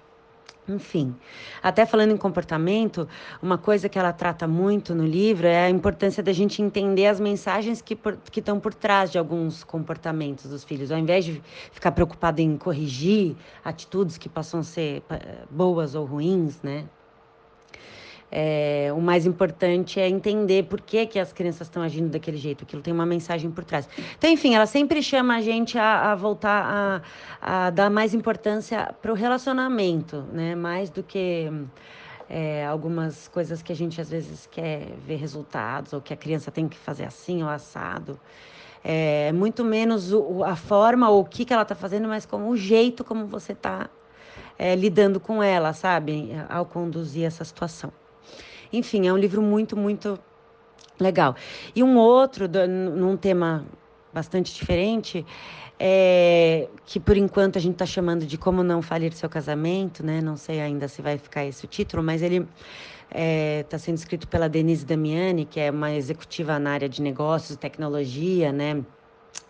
[0.69, 1.17] Enfim,
[1.61, 3.09] até falando em comportamento,
[3.43, 7.19] uma coisa que ela trata muito no livro é a importância da gente entender as
[7.19, 11.43] mensagens que, por, que estão por trás de alguns comportamentos dos filhos, ao invés de
[11.73, 16.85] ficar preocupado em corrigir atitudes que possam ser eh, boas ou ruins, né?
[18.35, 22.65] É, o mais importante é entender por que, que as crianças estão agindo daquele jeito.
[22.65, 23.87] Aquilo tem uma mensagem por trás.
[24.17, 27.03] Então, enfim, ela sempre chama a gente a, a voltar
[27.43, 30.55] a, a, dar mais importância para o relacionamento, né?
[30.55, 31.53] Mais do que
[32.31, 36.51] é, algumas coisas que a gente às vezes quer ver resultados, ou que a criança
[36.51, 38.19] tem que fazer assim ou assado.
[38.83, 42.49] É, muito menos o, a forma ou o que, que ela está fazendo, mas como
[42.49, 43.91] o jeito como você está
[44.59, 46.31] é, lidando com ela, sabe?
[46.49, 47.93] Ao conduzir essa situação.
[48.73, 50.19] Enfim, é um livro muito, muito
[50.99, 51.37] legal.
[51.75, 53.65] E um outro, num tema
[54.13, 55.25] bastante diferente,
[55.79, 60.21] é, que por enquanto a gente está chamando de Como Não Falir Seu Casamento, né?
[60.21, 62.49] Não sei ainda se vai ficar esse o título, mas ele está
[63.11, 67.57] é, tá sendo escrito pela Denise Damiani, que é uma executiva na área de negócios,
[67.57, 68.83] tecnologia, né?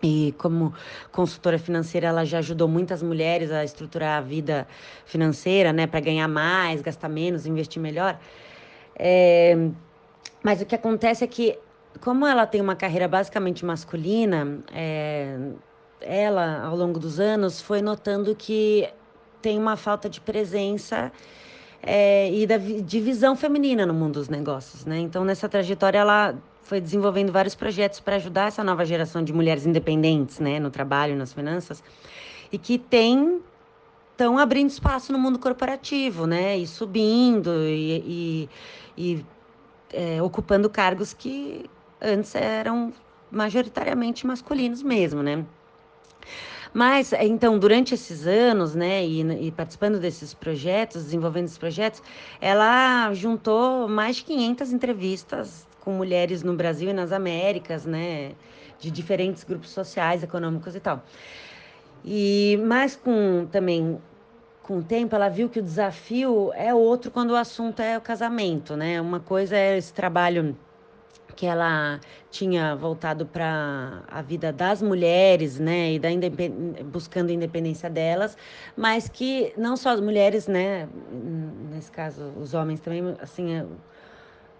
[0.02, 0.72] E como
[1.10, 4.66] consultora financeira, ela já ajudou muitas mulheres a estruturar a vida
[5.04, 5.86] financeira, né?
[5.86, 8.18] Para ganhar mais, gastar menos, investir melhor.
[8.96, 9.56] É,
[10.42, 11.58] mas o que acontece é que,
[12.00, 15.36] como ela tem uma carreira basicamente masculina, é,
[16.00, 18.88] ela, ao longo dos anos, foi notando que
[19.40, 21.12] tem uma falta de presença
[21.82, 24.98] é, e da divisão feminina no mundo dos negócios, né?
[24.98, 29.66] Então, nessa trajetória, ela foi desenvolvendo vários projetos para ajudar essa nova geração de mulheres
[29.66, 31.82] independentes, né, no trabalho, nas finanças,
[32.50, 33.40] e que tem
[34.12, 38.48] estão abrindo espaço no mundo corporativo, né, e subindo e, e
[38.96, 39.24] e
[39.92, 41.68] é, ocupando cargos que
[42.00, 42.92] antes eram
[43.30, 45.44] majoritariamente masculinos mesmo, né?
[46.74, 52.02] Mas, então, durante esses anos, né, e, e, participando desses projetos, desenvolvendo esses projetos,
[52.40, 58.32] ela juntou mais de 500 entrevistas com mulheres no Brasil e nas Américas, né,
[58.78, 61.04] de diferentes grupos sociais, econômicos e tal.
[62.04, 64.00] E mais com também
[64.62, 68.00] com o tempo, ela viu que o desafio é outro quando o assunto é o
[68.00, 69.00] casamento, né?
[69.00, 70.56] Uma coisa é esse trabalho
[71.34, 71.98] que ela
[72.30, 76.82] tinha voltado para a vida das mulheres, né, e da independ...
[76.84, 78.36] buscando a independência delas,
[78.76, 80.88] mas que não só as mulheres, né,
[81.70, 83.64] nesse caso os homens também, assim, é,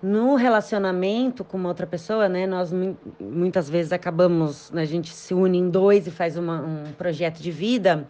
[0.02, 2.72] no relacionamento com uma outra pessoa, né, nós
[3.20, 7.38] muitas vezes acabamos, né, a gente se une em dois e faz uma, um projeto
[7.40, 8.08] de vida.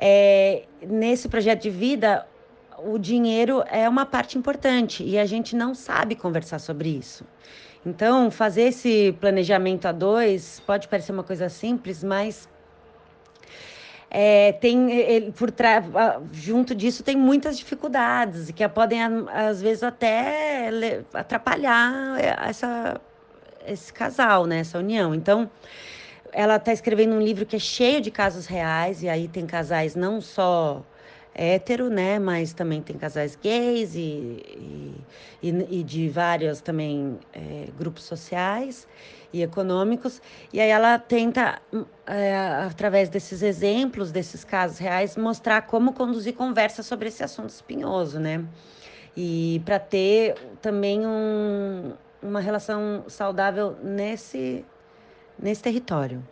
[0.00, 2.26] É, nesse projeto de vida,
[2.78, 7.24] o dinheiro é uma parte importante e a gente não sabe conversar sobre isso.
[7.84, 12.48] Então, fazer esse planejamento a dois pode parecer uma coisa simples, mas
[14.10, 15.52] é, tem ele, por
[16.32, 20.70] junto disso tem muitas dificuldades que podem às vezes até
[21.12, 22.16] atrapalhar
[22.48, 23.00] essa,
[23.66, 25.14] esse casal, né, essa união.
[25.14, 25.50] Então,
[26.32, 29.94] ela está escrevendo um livro que é cheio de casos reais e aí tem casais
[29.94, 30.84] não só
[31.34, 32.18] hétero, né?
[32.18, 34.94] Mas também tem casais gays e,
[35.42, 38.86] e, e de vários também é, grupos sociais
[39.32, 40.20] e econômicos.
[40.52, 41.60] E aí ela tenta,
[42.06, 42.36] é,
[42.66, 48.44] através desses exemplos, desses casos reais, mostrar como conduzir conversa sobre esse assunto espinhoso, né?
[49.16, 54.64] E para ter também um, uma relação saudável nesse,
[55.40, 56.22] nesse território.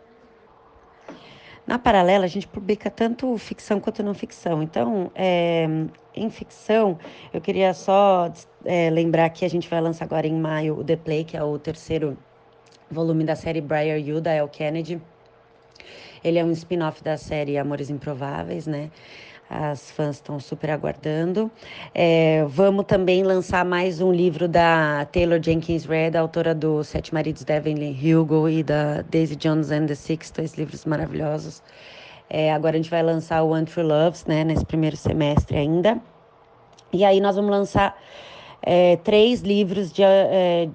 [1.65, 4.63] Na paralela, a gente publica tanto ficção quanto não ficção.
[4.63, 5.67] Então, é,
[6.15, 6.97] em ficção,
[7.33, 8.31] eu queria só
[8.63, 11.43] é, lembrar que a gente vai lançar agora em maio o The Play, que é
[11.43, 12.17] o terceiro
[12.89, 15.01] volume da série Briar You, da El Kennedy.
[16.23, 18.89] Ele é um spin-off da série Amores Improváveis, né?
[19.49, 21.49] As fãs estão super aguardando.
[21.95, 27.45] É, vamos também lançar mais um livro da Taylor Jenkins Reid, autora do Sete Maridos
[27.45, 31.63] de Evelyn Hugo e da Daisy Jones and the Six, dois livros maravilhosos.
[32.29, 35.97] É, agora a gente vai lançar o One True Loves, né, nesse primeiro semestre ainda.
[36.91, 37.97] E aí nós vamos lançar
[38.61, 40.67] é, três livros de, é,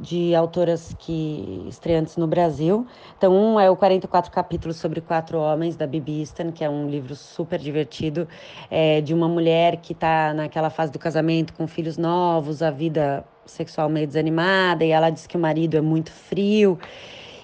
[0.00, 2.86] de autoras que estreantes no Brasil.
[3.16, 6.88] Então, um é o 44 capítulos sobre quatro homens da Bibi Easton, que é um
[6.88, 8.26] livro super divertido
[8.70, 13.24] é, de uma mulher que está naquela fase do casamento com filhos novos, a vida
[13.44, 16.78] sexual meio desanimada, e ela diz que o marido é muito frio.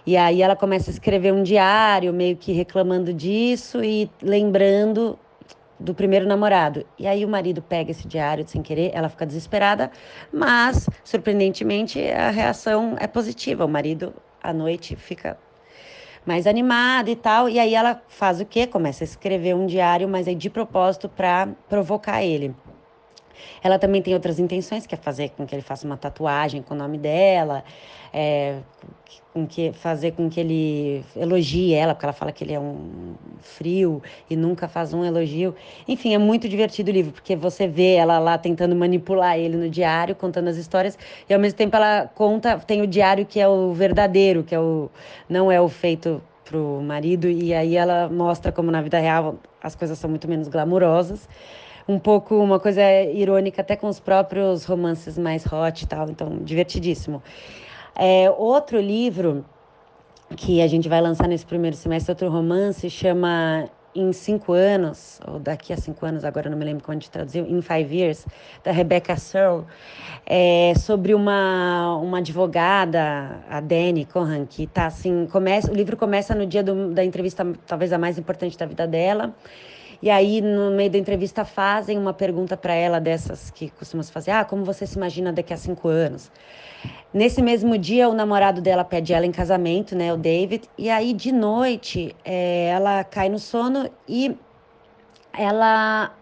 [0.07, 5.19] E aí ela começa a escrever um diário, meio que reclamando disso e lembrando
[5.79, 6.87] do primeiro namorado.
[6.99, 9.91] E aí o marido pega esse diário sem querer, ela fica desesperada,
[10.33, 13.65] mas surpreendentemente a reação é positiva.
[13.65, 15.39] O marido à noite fica
[16.25, 18.67] mais animado e tal, e aí ela faz o quê?
[18.67, 22.55] Começa a escrever um diário, mas aí de propósito para provocar ele.
[23.63, 26.75] Ela também tem outras intenções, que é fazer com que ele faça uma tatuagem com
[26.75, 27.65] o nome dela,
[28.13, 28.59] é,
[29.33, 33.15] com que, fazer com que ele elogie ela, porque ela fala que ele é um
[33.41, 35.55] frio e nunca faz um elogio.
[35.87, 39.69] Enfim, é muito divertido o livro, porque você vê ela lá tentando manipular ele no
[39.69, 43.47] diário, contando as histórias, e ao mesmo tempo ela conta, tem o diário que é
[43.47, 44.89] o verdadeiro, que é o
[45.29, 49.75] não é o feito pro marido, e aí ela mostra como na vida real as
[49.75, 51.29] coisas são muito menos glamurosas
[51.89, 56.39] um pouco uma coisa irônica até com os próprios romances mais hot e tal, então
[56.39, 57.23] divertidíssimo.
[57.95, 59.45] É, outro livro
[60.37, 65.39] que a gente vai lançar nesse primeiro semestre, outro romance, chama Em Cinco Anos, ou
[65.39, 68.27] Daqui a Cinco Anos, agora não me lembro como a gente traduziu, In Five Years,
[68.65, 69.65] da Rebecca Searle,
[70.27, 76.35] é, sobre uma, uma advogada, a Dani Cohan, que tá assim, começa, o livro começa
[76.35, 79.33] no dia do, da entrevista, talvez a mais importante da vida dela,
[80.03, 84.31] e aí, no meio da entrevista, fazem uma pergunta para ela dessas que costumamos fazer:
[84.31, 86.31] Ah, como você se imagina daqui a cinco anos?
[87.13, 90.69] Nesse mesmo dia, o namorado dela pede ela em casamento, né, o David.
[90.77, 94.37] E aí, de noite, é, ela cai no sono e
[95.33, 96.15] ela,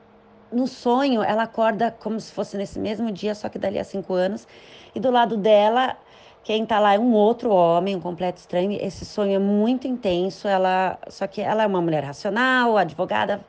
[0.52, 4.14] no sonho, ela acorda como se fosse nesse mesmo dia, só que dali a cinco
[4.14, 4.46] anos.
[4.94, 5.96] E do lado dela
[6.44, 8.78] quem tá lá é um outro homem, um completo estranho.
[8.80, 10.46] Esse sonho é muito intenso.
[10.46, 13.40] Ela, só que ela é uma mulher racional, advogada,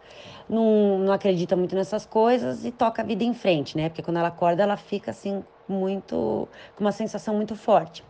[0.49, 3.89] não, não acredita muito nessas coisas e toca a vida em frente, né?
[3.89, 8.01] Porque quando ela acorda, ela fica assim muito, com uma sensação muito forte.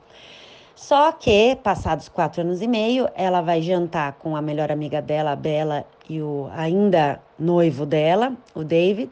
[0.75, 5.31] Só que, passados quatro anos e meio, ela vai jantar com a melhor amiga dela,
[5.31, 9.09] a Bela, e o ainda noivo dela, o David,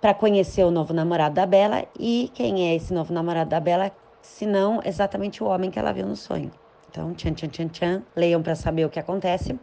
[0.00, 1.84] para conhecer o novo namorado da Bela.
[1.98, 3.92] E quem é esse novo namorado da Bela?
[4.26, 6.50] Senão exatamente o homem que ela viu no sonho.
[6.90, 9.58] Então, tchan, tchan, tchan, tchan, leiam para saber o que acontece.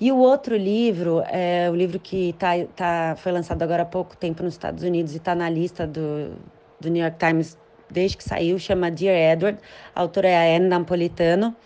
[0.00, 4.16] E o outro livro, é o livro que tá, tá, foi lançado agora há pouco
[4.16, 6.36] tempo nos Estados Unidos e está na lista do,
[6.80, 7.58] do New York Times
[7.90, 9.58] desde que saiu, chama Dear Edward,
[9.94, 11.56] a autora é a Anne Napolitano.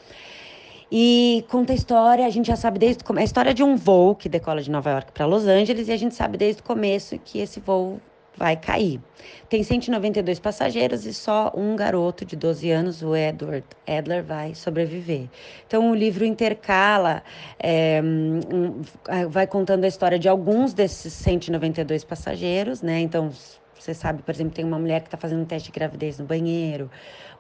[0.91, 3.77] E conta a história, a gente já sabe desde o começo, a história de um
[3.77, 6.65] voo que decola de Nova York para Los Angeles, e a gente sabe desde o
[6.65, 7.99] começo que esse voo
[8.37, 9.01] vai cair.
[9.49, 15.29] Tem 192 passageiros e só um garoto de 12 anos, o Edward Adler, vai sobreviver.
[15.67, 17.23] Então o livro intercala,
[17.59, 18.81] é, um,
[19.29, 23.01] vai contando a história de alguns desses 192 passageiros, né?
[23.01, 23.31] Então
[23.79, 26.25] você sabe, por exemplo, tem uma mulher que está fazendo um teste de gravidez no
[26.25, 26.89] banheiro,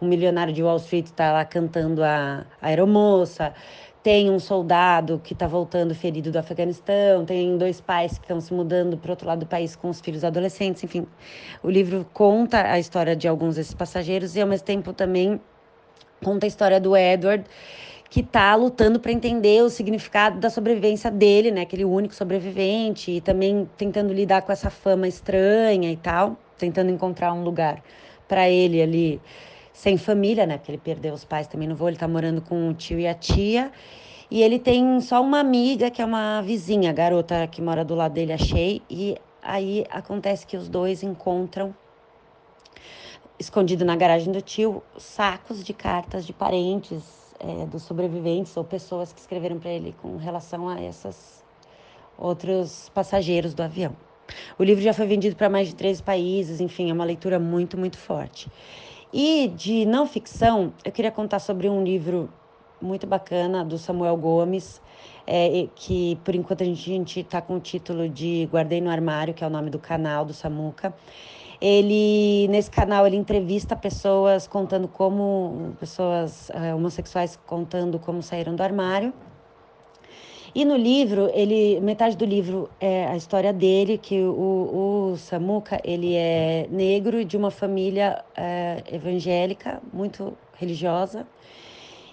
[0.01, 3.55] um milionário de Wall Street está lá cantando a, a aeromoça,
[4.03, 8.53] tem um soldado que está voltando ferido do Afeganistão, tem dois pais que estão se
[8.53, 11.07] mudando para outro lado do país com os filhos adolescentes, enfim.
[11.63, 15.41] O livro conta a história de alguns desses passageiros e, ao mesmo tempo, também
[16.23, 17.45] conta a história do Edward,
[18.11, 21.63] que está lutando para entender o significado da sobrevivência dele, né?
[21.63, 27.33] Aquele único sobrevivente, e também tentando lidar com essa fama estranha e tal, tentando encontrar
[27.33, 27.83] um lugar
[28.29, 29.21] para ele ali
[29.83, 30.59] sem família, né?
[30.59, 33.07] Porque ele perdeu os pais também no voo, ele tá morando com o tio e
[33.09, 33.72] a tia.
[34.30, 37.97] E ele tem só uma amiga, que é uma vizinha, a garota que mora do
[37.97, 38.80] lado dele, a Shea.
[38.89, 41.74] E aí acontece que os dois encontram,
[43.41, 49.12] escondido na garagem do tio, sacos de cartas de parentes é, dos sobreviventes ou pessoas
[49.12, 51.43] que escreveram para ele com relação a esses
[52.16, 53.97] outros passageiros do avião.
[54.57, 57.76] O livro já foi vendido para mais de 13 países, enfim, é uma leitura muito,
[57.76, 58.49] muito forte.
[59.13, 62.31] E de não ficção, eu queria contar sobre um livro
[62.81, 64.81] muito bacana do Samuel Gomes,
[65.27, 69.45] é, que por enquanto a gente está com o título de Guardei no Armário, que
[69.45, 70.95] é o nome do canal do Samuca.
[71.61, 78.63] Ele nesse canal ele entrevista pessoas contando como pessoas é, homossexuais contando como saíram do
[78.63, 79.13] armário.
[80.55, 85.81] E no livro, ele, metade do livro é a história dele, que o, o Samuca,
[85.83, 91.27] ele é negro de uma família é, evangélica, muito religiosa.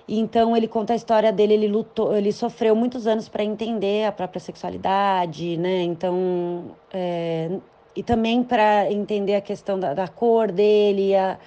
[0.07, 4.11] Então ele conta a história dele, ele lutou, ele sofreu muitos anos para entender a
[4.11, 5.83] própria sexualidade, né?
[5.83, 7.51] Então é,
[7.95, 11.37] e também para entender a questão da, da cor dele e a,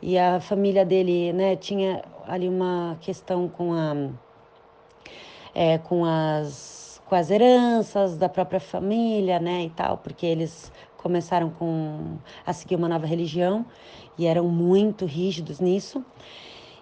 [0.00, 1.56] e a família dele, né?
[1.56, 3.96] Tinha ali uma questão com a
[5.54, 11.50] é, com, as, com as heranças da própria família, né, e tal, porque eles começaram
[11.50, 13.66] com, a seguir uma nova religião
[14.16, 16.04] e eram muito rígidos nisso.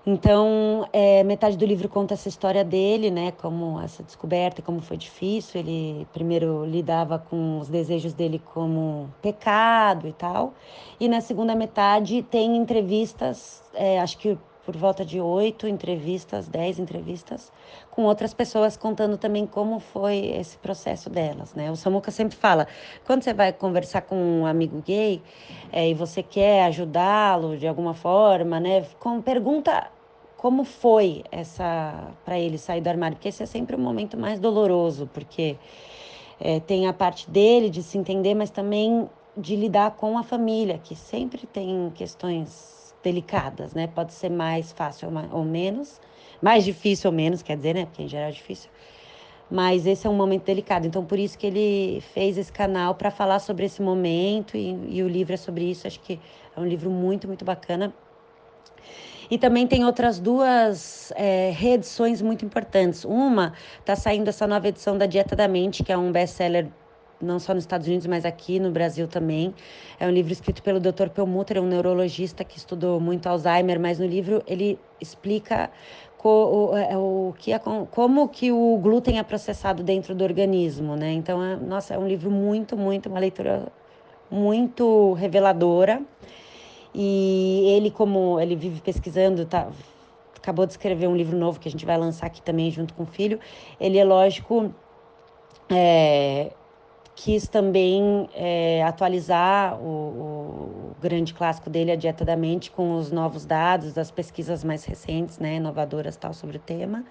[0.06, 3.32] Então, é, metade do livro conta essa história dele, né?
[3.32, 5.60] Como essa descoberta, como foi difícil.
[5.60, 10.54] Ele primeiro lidava com os desejos dele como pecado e tal.
[10.98, 16.78] E na segunda metade tem entrevistas, é, acho que por volta de oito entrevistas, dez
[16.78, 17.52] entrevistas,
[18.00, 21.70] com outras pessoas contando também como foi esse processo delas, né?
[21.70, 22.66] O Samuca sempre fala,
[23.04, 25.20] quando você vai conversar com um amigo gay
[25.70, 28.86] é, e você quer ajudá-lo de alguma forma, né?
[28.98, 29.90] Com, pergunta
[30.34, 34.40] como foi essa para ele sair do armário, porque esse é sempre o momento mais
[34.40, 35.58] doloroso, porque
[36.40, 40.78] é, tem a parte dele de se entender, mas também de lidar com a família,
[40.82, 43.86] que sempre tem questões delicadas, né?
[43.88, 46.00] Pode ser mais fácil ou menos,
[46.40, 47.86] mais difícil ou menos, quer dizer, né?
[47.86, 48.70] Porque em geral é difícil.
[49.50, 53.10] Mas esse é um momento delicado, então por isso que ele fez esse canal para
[53.10, 55.86] falar sobre esse momento e, e o livro é sobre isso.
[55.86, 56.20] Acho que
[56.56, 57.92] é um livro muito, muito bacana.
[59.28, 63.04] E também tem outras duas é, reedições muito importantes.
[63.04, 66.68] Uma está saindo essa nova edição da Dieta da Mente, que é um best-seller
[67.20, 69.54] não só nos Estados Unidos, mas aqui no Brasil também.
[69.98, 71.10] É um livro escrito pelo Dr.
[71.14, 75.70] Pelmutter, um neurologista que estudou muito Alzheimer, mas no livro ele explica
[76.20, 76.28] co,
[76.72, 81.12] o, é, o, que é, como que o glúten é processado dentro do organismo, né?
[81.12, 83.72] Então, é, nossa, é um livro muito, muito, uma leitura
[84.30, 86.02] muito reveladora.
[86.94, 89.68] E ele, como ele vive pesquisando, tá,
[90.36, 93.04] acabou de escrever um livro novo que a gente vai lançar aqui também junto com
[93.04, 93.40] o filho.
[93.80, 94.74] Ele é lógico,
[95.70, 96.52] é,
[97.14, 103.10] quis também é, atualizar o, o, grande clássico dele, A Dieta da Mente, com os
[103.10, 107.04] novos dados das pesquisas mais recentes, né, inovadoras tal, sobre o tema.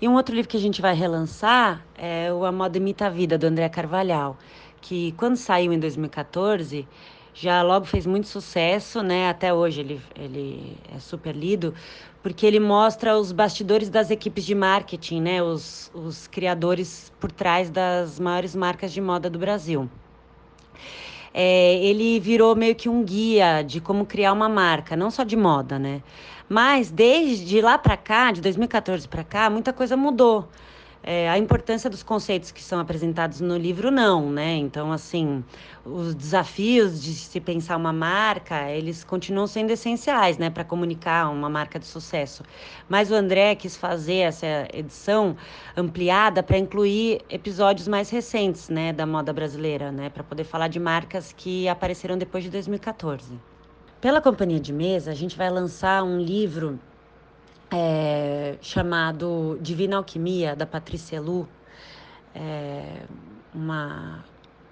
[0.00, 3.10] E um outro livro que a gente vai relançar é o A Moda Imita a
[3.10, 4.36] Vida, do André Carvalhal,
[4.80, 6.86] que quando saiu em 2014
[7.34, 9.28] já logo fez muito sucesso, né?
[9.28, 11.72] Até hoje ele, ele é super lido,
[12.22, 15.42] porque ele mostra os bastidores das equipes de marketing, né?
[15.42, 19.88] Os, os criadores por trás das maiores marcas de moda do Brasil.
[21.32, 25.36] É, ele virou meio que um guia de como criar uma marca, não só de
[25.36, 26.02] moda, né?
[26.48, 30.48] Mas desde lá para cá, de 2014 para cá, muita coisa mudou.
[31.02, 34.56] É, a importância dos conceitos que são apresentados no livro, não, né?
[34.56, 35.44] Então, assim,
[35.84, 41.48] os desafios de se pensar uma marca, eles continuam sendo essenciais, né, para comunicar uma
[41.48, 42.42] marca de sucesso.
[42.88, 45.36] Mas o André quis fazer essa edição
[45.76, 50.80] ampliada para incluir episódios mais recentes, né, da moda brasileira, né, para poder falar de
[50.80, 53.38] marcas que apareceram depois de 2014.
[54.00, 56.78] Pela companhia de mesa, a gente vai lançar um livro
[57.70, 61.48] é, chamado Divina Alquimia, da Patrícia Lu,
[62.34, 63.02] é,
[63.54, 64.24] uma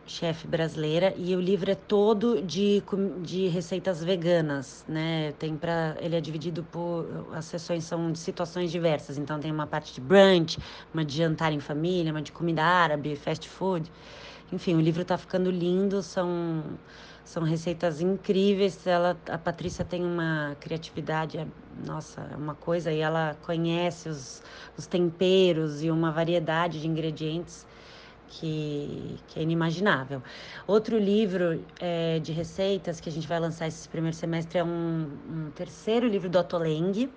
[0.07, 2.83] chefe brasileira, e o livro é todo de,
[3.23, 5.33] de receitas veganas, né?
[5.33, 9.67] Tem para ele é dividido por as sessões são de situações diversas, então tem uma
[9.67, 10.59] parte de brunch,
[10.95, 13.91] uma de jantar em família, uma de comida árabe, fast food.
[14.53, 16.63] Enfim, o livro está ficando lindo, são
[17.27, 18.87] são receitas incríveis.
[18.87, 21.47] Ela, a Patrícia tem uma criatividade, é,
[21.85, 24.43] nossa, é uma coisa, e ela conhece os,
[24.79, 27.67] os temperos e uma variedade de ingredientes
[28.29, 30.23] que, que é inimaginável.
[30.67, 35.11] Outro livro é, de receitas que a gente vai lançar esse primeiro semestre é um,
[35.29, 37.11] um terceiro livro do Otoleng.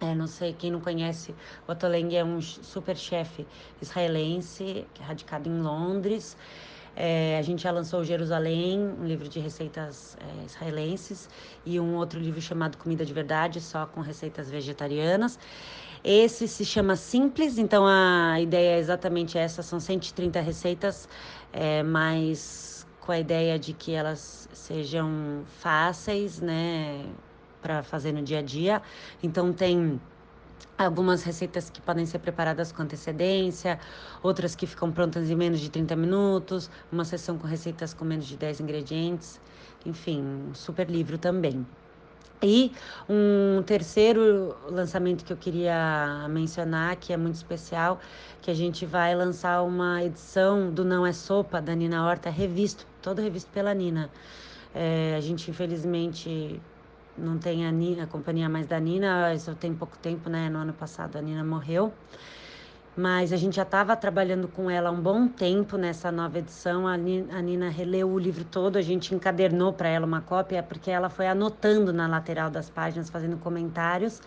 [0.00, 1.32] É, não sei, quem não conhece,
[1.68, 3.46] Otoleng é um super chefe
[3.80, 6.36] israelense, é radicado em Londres.
[6.94, 11.28] É, a gente já lançou Jerusalém, um livro de receitas é, israelenses,
[11.64, 15.38] e um outro livro chamado Comida de Verdade, só com receitas vegetarianas.
[16.04, 21.08] Esse se chama Simples, então a ideia é exatamente essa: são 130 receitas,
[21.52, 27.04] é, mas com a ideia de que elas sejam fáceis, né,
[27.60, 28.82] para fazer no dia a dia.
[29.22, 30.00] Então tem
[30.76, 33.78] algumas receitas que podem ser preparadas com antecedência,
[34.22, 38.26] outras que ficam prontas em menos de 30 minutos, uma sessão com receitas com menos
[38.26, 39.40] de 10 ingredientes,
[39.86, 41.66] enfim, um super livro também.
[42.44, 42.72] E
[43.08, 48.00] um terceiro lançamento que eu queria mencionar, que é muito especial,
[48.40, 52.84] que a gente vai lançar uma edição do Não é Sopa, da Nina Horta, revisto,
[53.00, 54.10] todo revisto pela Nina.
[54.74, 56.60] É, a gente, infelizmente,
[57.16, 60.48] não tem a, Nina, a companhia mais da Nina, isso tem pouco tempo, né?
[60.48, 61.92] No ano passado a Nina morreu.
[62.96, 66.86] Mas a gente já estava trabalhando com ela há um bom tempo nessa nova edição.
[66.86, 70.62] A Nina, a Nina releu o livro todo, a gente encadernou para ela uma cópia,
[70.62, 74.20] porque ela foi anotando na lateral das páginas, fazendo comentários.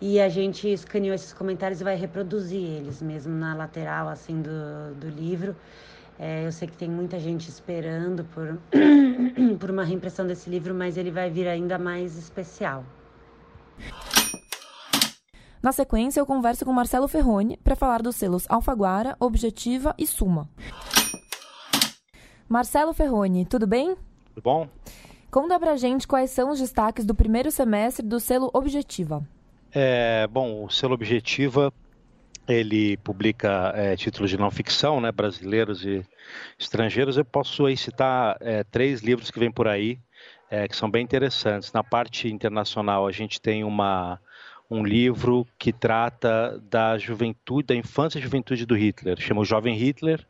[0.00, 4.94] E a gente escaneou esses comentários e vai reproduzir eles mesmo na lateral assim do,
[4.94, 5.56] do livro.
[6.18, 8.58] É, eu sei que tem muita gente esperando por,
[9.60, 12.84] por uma reimpressão desse livro, mas ele vai vir ainda mais especial.
[15.62, 20.48] Na sequência, eu converso com Marcelo Ferroni para falar dos selos Alfaguara, Objetiva e Suma.
[22.48, 23.94] Marcelo Ferroni, tudo bem?
[24.34, 24.68] Tudo bom?
[25.30, 29.22] Conta pra gente quais são os destaques do primeiro semestre do selo Objetiva.
[29.72, 31.72] É, bom, o selo Objetiva
[32.48, 36.04] ele publica é, títulos de não ficção, né, brasileiros e
[36.58, 37.16] estrangeiros.
[37.16, 39.98] Eu posso aí citar é, três livros que vêm por aí,
[40.50, 41.72] é, que são bem interessantes.
[41.72, 44.18] Na parte internacional, a gente tem uma,
[44.70, 49.74] um livro que trata da juventude, da infância e juventude do Hitler, chama o Jovem
[49.74, 50.26] Hitler,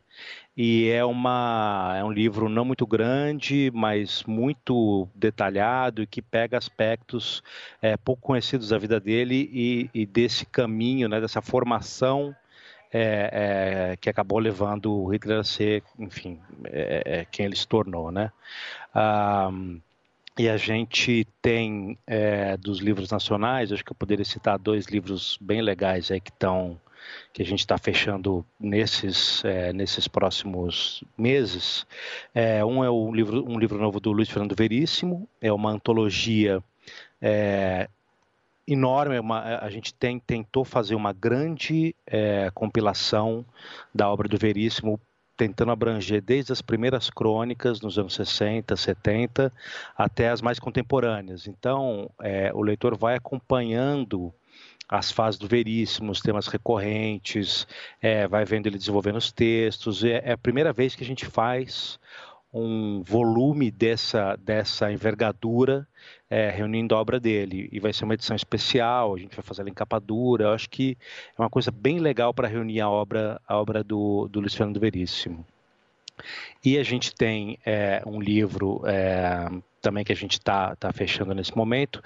[0.55, 6.57] e é, uma, é um livro não muito grande, mas muito detalhado e que pega
[6.57, 7.41] aspectos
[7.81, 12.35] é, pouco conhecidos da vida dele e, e desse caminho, né, dessa formação
[12.91, 17.67] é, é, que acabou levando o Hitler a ser, enfim, é, é, quem ele se
[17.67, 18.31] tornou, né?
[18.93, 19.51] Ah,
[20.39, 25.37] e a gente tem é, dos livros nacionais, acho que eu poderia citar dois livros
[25.41, 26.79] bem legais aí que estão
[27.33, 31.85] que a gente está fechando nesses, é, nesses próximos meses.
[32.33, 36.63] É, um é o livro, um livro novo do Luiz Fernando Veríssimo, é uma antologia
[37.21, 37.89] é,
[38.65, 39.15] enorme.
[39.15, 43.43] É uma, a gente tem, tentou fazer uma grande é, compilação
[43.93, 44.99] da obra do Veríssimo
[45.39, 49.53] tentando abranger desde as primeiras crônicas nos anos 60, 70,
[49.97, 51.47] até as mais contemporâneas.
[51.47, 54.33] Então, é, o leitor vai acompanhando
[54.89, 57.65] as fases do Veríssimo, os temas recorrentes,
[58.01, 60.03] é, vai vendo ele desenvolvendo os textos.
[60.03, 61.97] É, é, a primeira vez que a gente faz
[62.53, 65.87] um volume dessa, dessa envergadura
[66.29, 67.69] é, reunindo a obra dele.
[67.71, 70.45] E vai ser uma edição especial, a gente vai fazer ela em capa dura.
[70.45, 70.97] Eu acho que
[71.37, 74.79] é uma coisa bem legal para reunir a obra, a obra do, do Luiz Fernando
[74.79, 75.45] Veríssimo.
[76.63, 79.47] E a gente tem é, um livro é,
[79.81, 82.03] também que a gente está tá fechando nesse momento,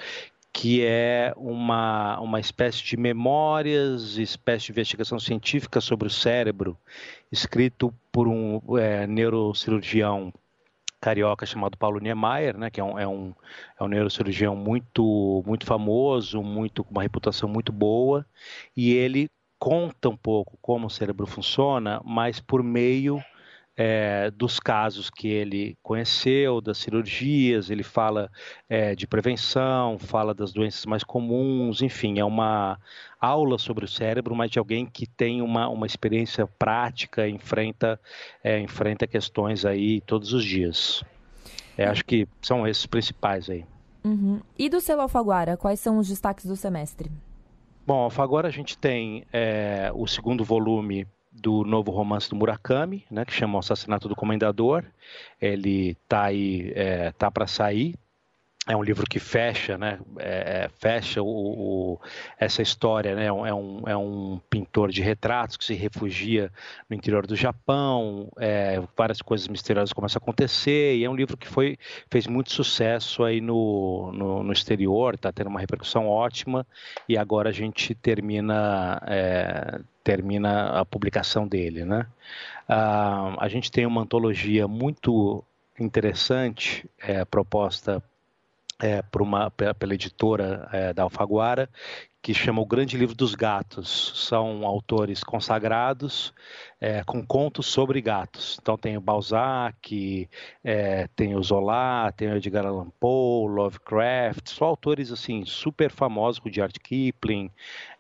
[0.54, 6.78] que é uma, uma espécie de memórias, espécie de investigação científica sobre o cérebro,
[7.34, 10.32] escrito por um é, neurocirurgião
[11.02, 13.34] carioca chamado Paulo Niemeyer, né, que é um, é um,
[13.78, 18.24] é um neurocirurgião muito, muito famoso, muito, com uma reputação muito boa,
[18.78, 23.22] e ele conta um pouco como o cérebro funciona, mas por meio
[23.76, 28.30] é, dos casos que ele conheceu, das cirurgias, ele fala
[28.70, 32.80] é, de prevenção, fala das doenças mais comuns, enfim, é uma
[33.20, 38.00] aula sobre o cérebro, mas de alguém que tem uma, uma experiência prática, enfrenta,
[38.44, 41.04] é, enfrenta questões aí todos os dias.
[41.78, 43.66] É, acho que são esses principais aí.
[44.04, 44.40] Uhum.
[44.60, 47.10] E do selo Alfaguara, quais são os destaques do semestre?
[47.88, 53.26] Bom, Alfaguara a gente tem é, o segundo volume do novo romance do Murakami, né,
[53.26, 54.86] que chama O Assassinato do Comendador.
[55.42, 57.96] Ele tá aí, é, tá para sair.
[58.66, 60.00] É um livro que fecha, né?
[60.20, 62.02] É, é, fecha o, o,
[62.40, 63.26] essa história, né?
[63.26, 66.50] É um, é um pintor de retratos que se refugia
[66.90, 68.32] no interior do Japão.
[68.40, 71.78] É, várias coisas misteriosas começam a acontecer e é um livro que foi
[72.10, 75.16] fez muito sucesso aí no, no, no exterior.
[75.16, 76.66] Está tendo uma repercussão ótima
[77.10, 82.08] e agora a gente termina é, termina a publicação dele, né?
[82.70, 85.44] Ah, a gente tem uma antologia muito
[85.78, 88.02] interessante é, proposta
[88.82, 91.70] é, por uma, pela editora é, da Alfaguara,
[92.24, 94.14] que chama O Grande Livro dos Gatos.
[94.28, 96.34] São autores consagrados
[96.80, 98.58] é, com contos sobre gatos.
[98.62, 100.30] Então tem o Balzac,
[100.64, 106.42] é, tem o Zola, tem o Edgar Allan Poe, Lovecraft, são autores assim super famosos,
[106.42, 107.52] o Art Kipling.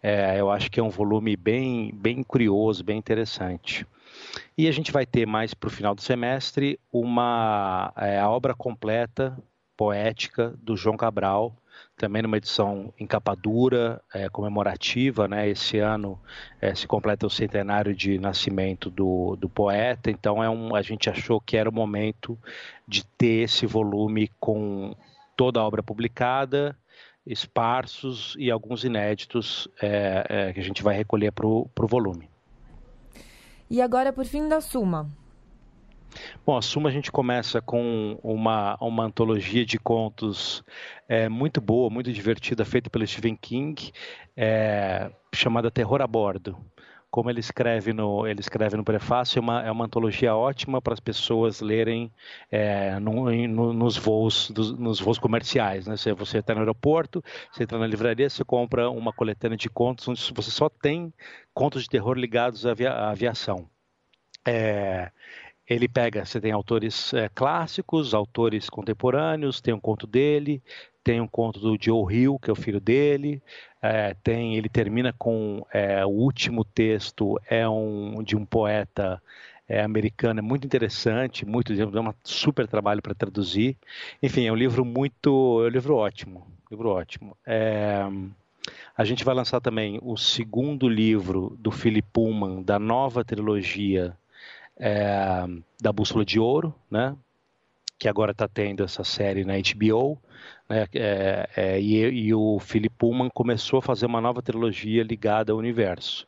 [0.02, 3.86] É, eu acho que é um volume bem, bem curioso, bem interessante.
[4.58, 8.54] E a gente vai ter mais para o final do semestre uma é, a obra
[8.54, 9.38] completa
[9.76, 11.56] poética do João Cabral,
[11.98, 15.50] também numa edição em capa dura, é, comemorativa, né?
[15.50, 16.20] Esse ano
[16.62, 21.10] é, se completa o centenário de nascimento do, do poeta, então é um, a gente
[21.10, 22.38] achou que era o momento
[22.88, 24.96] de ter esse volume com
[25.36, 26.78] toda a obra publicada,
[27.26, 32.30] esparsos e alguns inéditos é, é que a gente vai recolher para o volume.
[33.70, 35.10] E agora, por fim, da Suma.
[36.46, 40.64] Bom, a Suma a gente começa com uma, uma antologia de contos
[41.08, 43.92] é, muito boa, muito divertida, feita pelo Stephen King,
[44.36, 46.58] é, chamada Terror a Bordo.
[47.10, 50.96] Como ele escreve no, ele escreve no prefácio, é uma, é uma antologia ótima para
[50.96, 52.12] as pessoas lerem
[52.52, 55.86] é, no, no, nos, voos, nos voos comerciais.
[55.86, 55.96] Né?
[55.96, 60.34] Você está no aeroporto, você entra na livraria, você compra uma coletânea de contos onde
[60.34, 61.14] você só tem
[61.54, 63.70] contos de terror ligados à, avia, à aviação.
[64.46, 65.12] É,
[65.68, 70.62] ele pega, você tem autores é, clássicos, autores contemporâneos, tem um conto dele,
[71.04, 73.42] tem um conto do Joe Hill, que é o filho dele,
[73.82, 79.22] é, tem, ele termina com é, o último texto é um de um poeta
[79.68, 83.78] é, americano, é muito interessante, muito dá um super trabalho para traduzir.
[84.22, 87.38] Enfim, é um livro muito, é um livro ótimo, livro ótimo.
[87.46, 88.02] É,
[88.96, 94.16] a gente vai lançar também o segundo livro do Philip Pullman da nova trilogia
[94.78, 95.46] é,
[95.82, 97.16] da Bússola de Ouro, né?
[97.98, 100.20] que agora está tendo essa série na HBO,
[100.70, 100.88] né?
[100.94, 105.58] é, é, e, e, o Philip Pullman começou a fazer uma nova trilogia ligada ao
[105.58, 106.28] universo.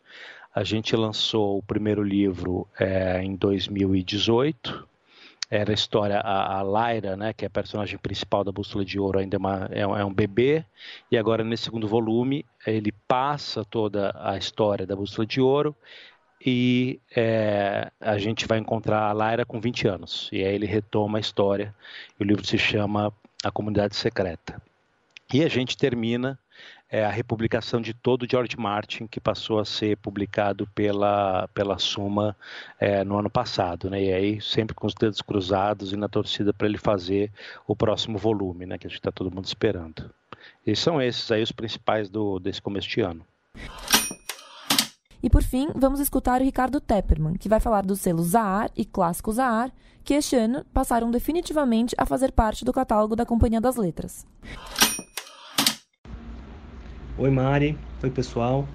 [0.54, 4.88] A gente lançou o primeiro livro é, em 2018,
[5.50, 9.00] era a história, a, a Lyra, né, que é a personagem principal da Bússola de
[9.00, 10.64] Ouro, ainda é, uma, é, é um bebê,
[11.12, 15.76] e agora nesse segundo volume ele passa toda a história da Bússola de Ouro
[16.46, 20.30] e é, a gente vai encontrar a Lyra com 20 anos.
[20.32, 21.74] E aí ele retoma a história.
[22.20, 23.12] O livro se chama
[23.44, 24.62] A Comunidade Secreta.
[25.34, 26.38] E a gente termina
[26.88, 31.80] é, a republicação de todo o George Martin, que passou a ser publicado pela, pela
[31.80, 32.38] Suma
[32.80, 33.90] é, no ano passado.
[33.90, 34.04] Né?
[34.04, 37.32] E aí, sempre com os dedos cruzados e na torcida para ele fazer
[37.66, 38.78] o próximo volume, né?
[38.78, 40.14] que a gente está todo mundo esperando.
[40.66, 43.26] E são esses aí os principais do, desse começo de ano.
[45.26, 48.86] E por fim, vamos escutar o Ricardo Tepperman, que vai falar do selo Zahar e
[48.86, 49.72] Clássico Zahar,
[50.04, 54.24] que este ano passaram definitivamente a fazer parte do catálogo da Companhia das Letras.
[57.18, 58.68] Oi Mari, oi pessoal.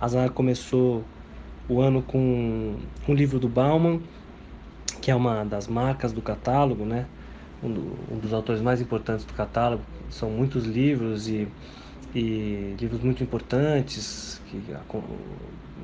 [0.00, 1.04] A Zahar começou
[1.68, 2.74] o ano com
[3.08, 4.00] um livro do Bauman,
[5.00, 7.06] que é uma das marcas do catálogo, né?
[7.62, 9.84] Um, um dos autores mais importantes do catálogo.
[10.10, 11.46] São muitos livros e,
[12.12, 14.60] e livros muito importantes que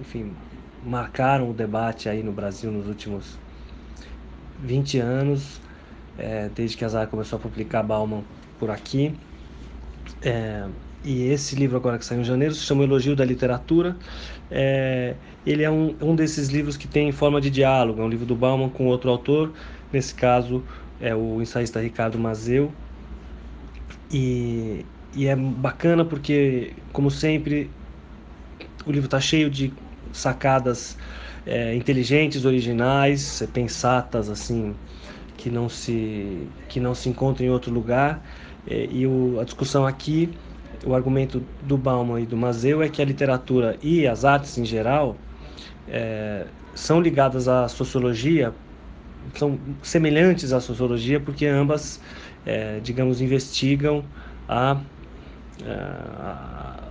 [0.00, 0.32] enfim,
[0.84, 3.38] marcaram o debate aí no Brasil nos últimos
[4.62, 5.60] 20 anos,
[6.18, 8.22] é, desde que a Zara começou a publicar Bauman
[8.58, 9.14] por aqui.
[10.20, 10.66] É,
[11.04, 13.96] e esse livro agora que saiu em janeiro se chama Elogio da Literatura.
[14.50, 15.14] É,
[15.44, 18.36] ele é um, um desses livros que tem forma de diálogo, é um livro do
[18.36, 19.52] Bauman com outro autor,
[19.92, 20.62] nesse caso
[21.00, 22.72] é o ensaísta Ricardo Mazeu.
[24.10, 24.84] E,
[25.14, 27.70] e é bacana porque, como sempre,
[28.86, 29.72] o livro está cheio de
[30.12, 30.96] sacadas
[31.46, 34.74] é, inteligentes, originais, pensatas assim
[35.36, 38.22] que não se que não se encontram em outro lugar.
[38.66, 40.30] É, e o, a discussão aqui,
[40.84, 44.64] o argumento do Bauman e do Mazeu é que a literatura e as artes em
[44.64, 45.16] geral
[45.88, 48.54] é, são ligadas à sociologia,
[49.34, 52.00] são semelhantes à sociologia porque ambas,
[52.46, 54.04] é, digamos, investigam
[54.48, 54.76] é, a,
[56.20, 56.81] a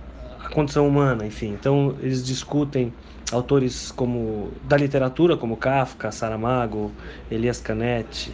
[0.52, 1.52] condição humana, enfim.
[1.52, 2.92] Então eles discutem
[3.30, 6.92] autores como da literatura como Kafka, Saramago,
[7.30, 8.32] Elias Canetti,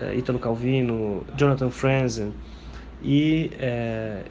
[0.00, 2.32] é, Italo Calvino, Jonathan Franzen
[3.02, 4.24] e é,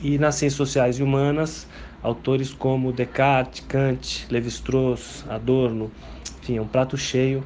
[0.00, 1.66] e nas ciências sociais e humanas
[2.02, 5.90] autores como Descartes, Kant, Levi-Strauss, Adorno,
[6.42, 7.44] enfim, é um prato cheio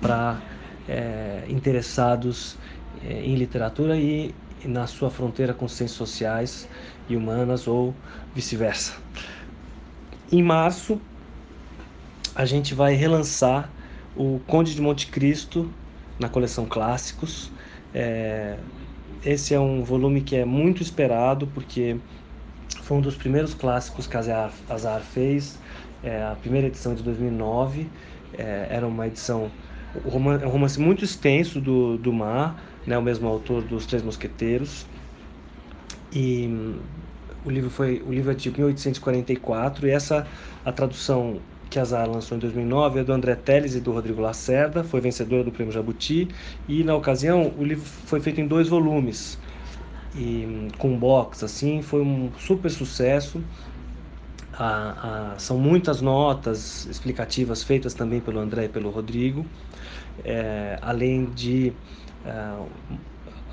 [0.00, 0.40] para
[0.88, 2.58] é, interessados
[3.06, 6.68] é, em literatura e na sua fronteira com ciências sociais
[7.08, 7.94] e humanas ou
[8.34, 8.94] vice-versa.
[10.32, 11.00] Em março,
[12.34, 13.70] a gente vai relançar
[14.16, 15.70] o Conde de Monte Cristo
[16.18, 17.50] na coleção Clássicos.
[17.94, 18.56] É,
[19.24, 21.96] esse é um volume que é muito esperado porque
[22.82, 25.58] foi um dos primeiros clássicos que a Azar fez,
[26.02, 27.88] é, a primeira edição de 2009.
[28.36, 29.50] É, era uma edição,
[29.94, 34.86] é um romance muito extenso do, do Mar, né, o mesmo autor dos Três Mosqueteiros.
[36.14, 36.78] E hum,
[37.44, 40.26] o livro foi o livro é de 1844 e essa
[40.64, 44.20] a tradução que a Azar lançou em 2009 é do André Teles e do Rodrigo
[44.20, 46.28] Lacerda, foi vencedora do Prêmio Jabuti
[46.68, 49.38] e na ocasião o livro foi feito em dois volumes
[50.14, 53.42] e com box assim foi um super sucesso.
[54.56, 59.44] A, a, são muitas notas explicativas feitas também pelo André e pelo Rodrigo
[60.24, 61.72] é, além de
[62.24, 62.54] é,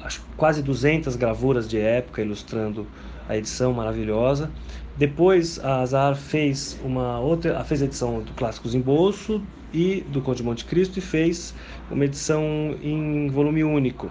[0.03, 2.87] acho, quase 200 gravuras de época ilustrando
[3.27, 4.51] a edição maravilhosa
[4.97, 9.41] depois a Azar fez uma outra fez a edição do Clássicos em Bolso
[9.73, 11.53] e do Conde de Monte Cristo e fez
[11.89, 14.09] uma edição em volume único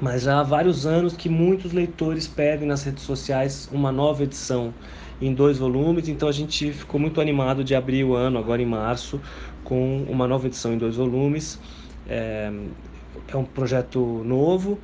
[0.00, 4.74] mas já há vários anos que muitos leitores pedem nas redes sociais uma nova edição
[5.20, 8.66] em dois volumes, então a gente ficou muito animado de abrir o ano, agora em
[8.66, 9.20] março,
[9.62, 11.60] com uma nova edição em dois volumes.
[12.08, 12.52] É,
[13.28, 14.78] é um projeto novo,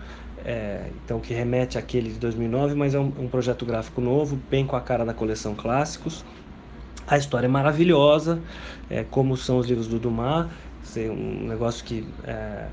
[0.44, 4.66] é, então que remete àquele de 2009, mas é um, um, projeto gráfico novo, bem
[4.66, 6.24] com a cara da coleção Clássicos.
[7.06, 8.40] A história é maravilhosa,
[8.90, 10.48] é, como são os livros do Dumas,
[10.96, 12.66] é um negócio que é,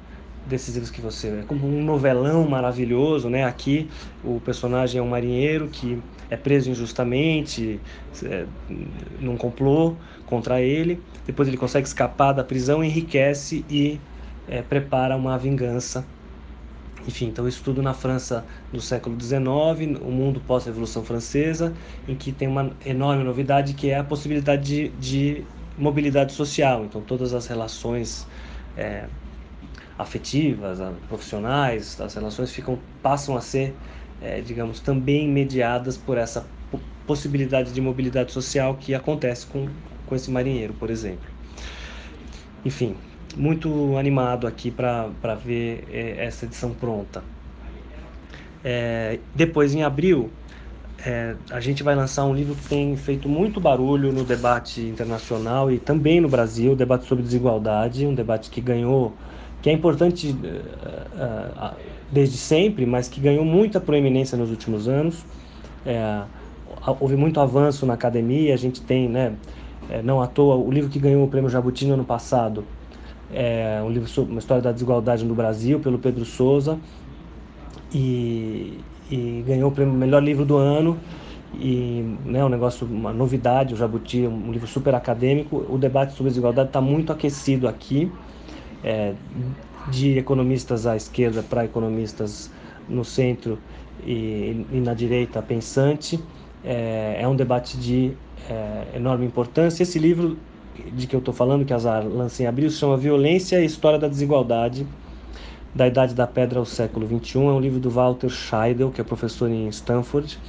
[0.45, 3.43] desses livros que você é como um novelão maravilhoso, né?
[3.43, 3.89] Aqui
[4.23, 7.79] o personagem é um marinheiro que é preso injustamente
[8.23, 8.45] é,
[9.19, 9.95] num complô
[10.25, 11.01] contra ele.
[11.25, 13.99] Depois ele consegue escapar da prisão, enriquece e
[14.47, 16.05] é, prepara uma vingança.
[17.07, 21.73] Enfim, então isso tudo na França do século XIX, o mundo pós-revolução francesa,
[22.07, 25.45] em que tem uma enorme novidade que é a possibilidade de, de
[25.77, 26.83] mobilidade social.
[26.83, 28.25] Então todas as relações
[28.75, 29.05] é,
[29.97, 33.75] afetivas, profissionais, as relações ficam passam a ser,
[34.21, 36.45] é, digamos, também mediadas por essa
[37.05, 39.67] possibilidade de mobilidade social que acontece com,
[40.05, 41.29] com esse marinheiro, por exemplo.
[42.63, 42.95] Enfim,
[43.35, 47.23] muito animado aqui para ver é, essa edição pronta.
[48.63, 50.31] É, depois, em abril,
[51.05, 55.71] é, a gente vai lançar um livro que tem feito muito barulho no debate internacional
[55.71, 59.13] e também no Brasil, o debate sobre desigualdade, um debate que ganhou
[59.65, 61.75] que é importante uh, uh,
[62.11, 65.25] desde sempre, mas que ganhou muita proeminência nos últimos anos.
[65.83, 66.21] É,
[66.99, 69.33] houve muito avanço na academia, a gente tem, né,
[69.89, 72.63] é, não à toa, o livro que ganhou o prêmio Jabuti no ano passado,
[73.33, 76.77] é um livro sobre uma história da desigualdade no Brasil, pelo Pedro Souza,
[77.93, 80.97] e, e ganhou o prêmio Melhor Livro do Ano,
[81.53, 85.65] e né, um negócio, uma novidade, o Jabuti, um livro super acadêmico.
[85.69, 88.11] O debate sobre desigualdade está muito aquecido aqui
[88.83, 89.13] é,
[89.89, 92.51] de economistas à esquerda para economistas
[92.89, 93.57] no centro
[94.05, 96.19] e, e na direita pensante.
[96.63, 98.11] É, é um debate de
[98.49, 99.83] é, enorme importância.
[99.83, 100.37] Esse livro
[100.93, 103.65] de que eu estou falando, que a Azar lança em abril, se chama Violência e
[103.65, 104.85] História da Desigualdade,
[105.73, 107.39] da Idade da Pedra ao Século XXI.
[107.39, 110.39] É um livro do Walter Scheidel, que é professor em Stanford.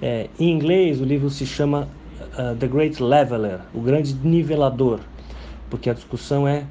[0.00, 1.88] É, em inglês, o livro se chama
[2.38, 5.00] uh, The Great Leveler, o Grande Nivelador,
[5.70, 6.64] porque a discussão é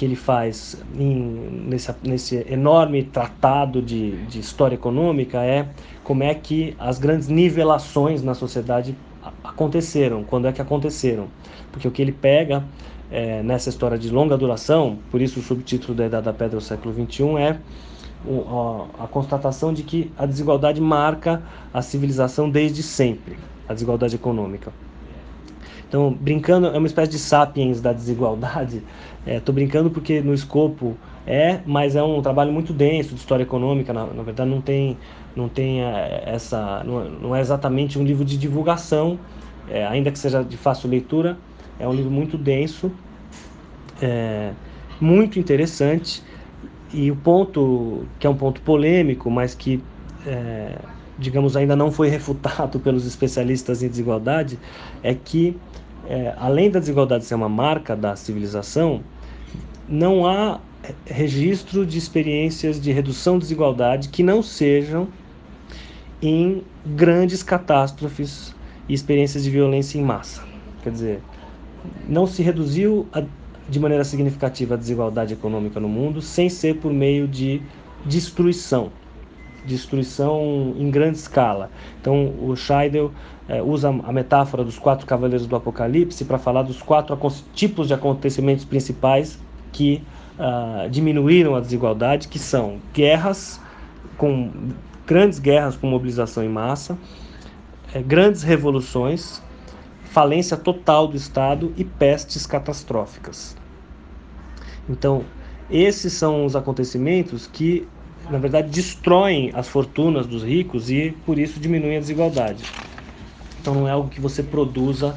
[0.00, 5.68] que ele faz em, nesse, nesse enorme tratado de, de história econômica é
[6.02, 8.96] como é que as grandes nivelações na sociedade
[9.42, 11.28] aconteceram, quando é que aconteceram.
[11.72, 12.64] Porque o que ele pega
[13.10, 16.62] é, nessa história de longa duração, por isso o subtítulo da Idade da Pedra do
[16.62, 17.60] século XXI é
[18.98, 21.42] a constatação de que a desigualdade marca
[21.72, 24.72] a civilização desde sempre, a desigualdade econômica.
[25.88, 28.82] Então, brincando, é uma espécie de sapiens da desigualdade.
[29.26, 30.96] Estou é, brincando porque no escopo
[31.26, 33.92] é, mas é um trabalho muito denso de história econômica.
[33.92, 34.96] Na, na verdade, não tem,
[35.36, 39.18] não é, essa, não, não, é exatamente um livro de divulgação,
[39.68, 41.38] é, ainda que seja de fácil leitura.
[41.78, 42.90] É um livro muito denso,
[44.02, 44.52] é,
[45.00, 46.22] muito interessante
[46.92, 49.82] e o ponto que é um ponto polêmico, mas que
[50.26, 50.76] é,
[51.18, 54.58] digamos ainda não foi refutado pelos especialistas em desigualdade,
[55.02, 55.56] é que
[56.08, 59.00] é, além da desigualdade ser uma marca da civilização,
[59.88, 60.60] não há
[61.06, 65.08] registro de experiências de redução de desigualdade que não sejam
[66.22, 68.54] em grandes catástrofes
[68.88, 70.42] e experiências de violência em massa.
[70.82, 71.22] Quer dizer,
[72.08, 73.22] não se reduziu a,
[73.68, 77.62] de maneira significativa a desigualdade econômica no mundo sem ser por meio de
[78.04, 78.90] destruição,
[79.64, 81.70] destruição em grande escala.
[82.00, 83.12] Então, o Scheidel
[83.48, 87.16] é, usa a metáfora dos quatro cavaleiros do Apocalipse para falar dos quatro
[87.54, 89.38] tipos de acontecimentos principais
[89.72, 90.02] que
[90.38, 93.60] uh, diminuíram a desigualdade, que são guerras,
[94.16, 94.50] com
[95.10, 96.96] grandes guerras com mobilização em massa,
[97.92, 99.42] é, grandes revoluções,
[100.04, 103.56] falência total do Estado e pestes catastróficas.
[104.88, 105.24] Então,
[105.68, 107.88] esses são os acontecimentos que,
[108.30, 112.62] na verdade, destroem as fortunas dos ricos e, por isso, diminuem a desigualdade.
[113.60, 115.16] Então, não é algo que você produza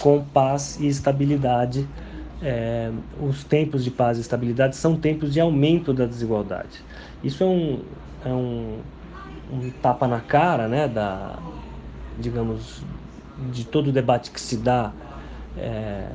[0.00, 1.88] com paz e estabilidade.
[2.42, 2.90] É,
[3.22, 6.84] os tempos de paz e estabilidade são tempos de aumento da desigualdade.
[7.22, 7.80] Isso é um,
[8.22, 8.78] é um,
[9.50, 11.38] um tapa na cara, né, da,
[12.18, 12.82] digamos,
[13.52, 14.92] de todo o debate que se dá
[15.56, 16.08] é,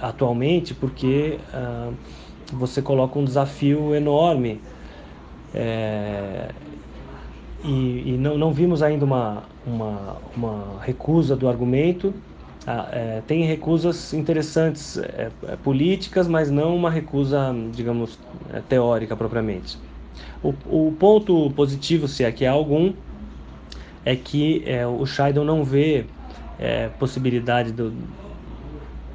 [0.00, 1.94] atualmente, porque uh,
[2.52, 4.60] você coloca um desafio enorme
[5.54, 6.50] é,
[7.64, 12.14] e, e não, não, vimos ainda uma, uma, uma recusa do argumento.
[12.66, 18.18] Ah, é, tem recusas interessantes é, é políticas, mas não uma recusa, digamos,
[18.52, 19.78] é, teórica propriamente.
[20.42, 22.92] O, o ponto positivo, se é que há algum,
[24.04, 26.06] é que é, o Scheidel não vê
[26.58, 27.92] é, possibilidade do,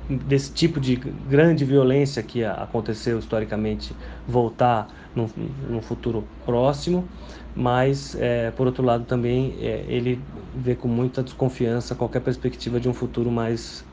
[0.09, 3.95] desse tipo de grande violência que aconteceu historicamente
[4.27, 5.29] voltar num,
[5.69, 7.07] num futuro próximo,
[7.55, 10.19] mas, é, por outro lado, também é, ele
[10.55, 13.85] vê com muita desconfiança qualquer perspectiva de um futuro mais,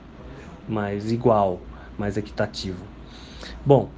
[0.69, 1.61] mais igual,
[1.99, 2.83] mais equitativo.
[3.65, 3.91] Bom,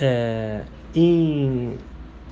[0.00, 0.62] é,
[0.96, 1.76] em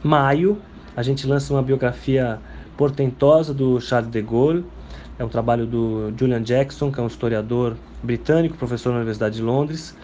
[0.03, 0.59] maio
[0.97, 2.41] a gente lança uma biografia
[2.77, 4.65] portentosa do Charles de Gaulle,
[5.19, 9.43] é um trabalho do Julian Jackson, que é um historiador britânico, professor na Universidade de
[9.43, 9.97] Londres.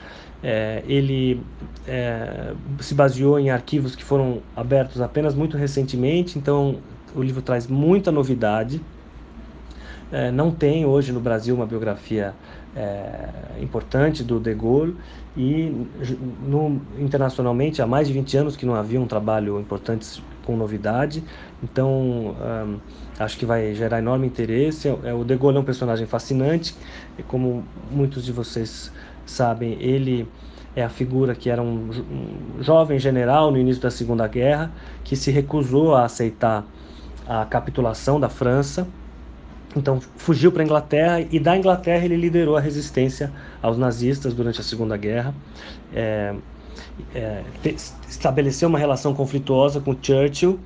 [0.42, 1.42] É, ele
[1.86, 6.78] é, se baseou em arquivos que foram abertos apenas muito recentemente, então
[7.14, 8.80] o livro traz muita novidade.
[10.12, 12.34] É, não tem hoje no Brasil uma biografia
[12.74, 13.28] é,
[13.60, 14.96] importante do De Gaulle
[15.36, 15.86] e
[16.42, 21.22] no, internacionalmente há mais de 20 anos que não havia um trabalho importante com novidade.
[21.62, 22.34] Então,
[23.18, 24.88] acho que vai gerar enorme interesse.
[25.04, 26.74] É, o De Gaulle é um personagem fascinante,
[27.18, 28.92] e como muitos de vocês
[29.24, 30.26] sabem, ele
[30.74, 34.70] é a figura que era um, um jovem general no início da Segunda Guerra,
[35.04, 36.64] que se recusou a aceitar
[37.26, 38.86] a capitulação da França.
[39.76, 44.60] Então fugiu para a Inglaterra e da Inglaterra ele liderou a resistência aos nazistas durante
[44.60, 45.34] a Segunda Guerra.
[45.94, 46.34] É,
[47.14, 47.42] é,
[48.08, 50.58] estabeleceu uma relação conflituosa com Churchill,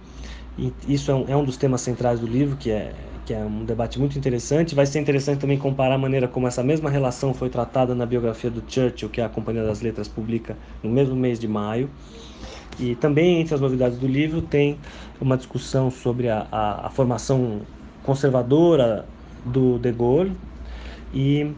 [0.58, 2.92] e isso é um, é um dos temas centrais do livro, que é,
[3.26, 4.74] que é um debate muito interessante.
[4.74, 8.50] Vai ser interessante também comparar a maneira como essa mesma relação foi tratada na biografia
[8.50, 11.90] do Churchill, que a Companhia das Letras publica no mesmo mês de maio.
[12.78, 14.78] E também entre as novidades do livro tem
[15.20, 17.60] uma discussão sobre a, a, a formação
[18.04, 19.04] conservadora
[19.44, 20.32] do De Gaulle
[21.12, 21.52] e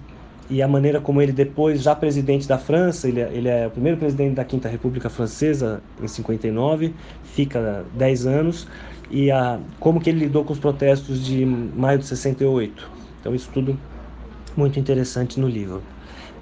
[0.49, 3.71] e a maneira como ele depois, já presidente da França, ele, é, ele é o
[3.71, 6.95] primeiro presidente da Quinta República Francesa em 59,
[7.25, 8.69] fica 10 anos,
[9.11, 12.91] e a, como que ele lidou com os protestos de maio de 68.
[13.21, 13.77] Então isso tudo
[14.57, 15.83] muito interessante no livro.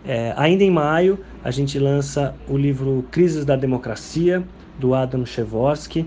[0.04, 4.44] É, ainda em maio, a gente lança o livro Crises da Democracia,
[4.78, 6.06] do Adam Chevorsky,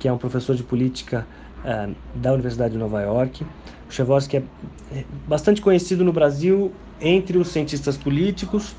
[0.00, 1.24] que é um professor de política
[1.66, 3.44] é, da Universidade de Nova York.
[3.44, 4.42] O é,
[4.92, 8.74] é bastante conhecido no Brasil entre os cientistas políticos.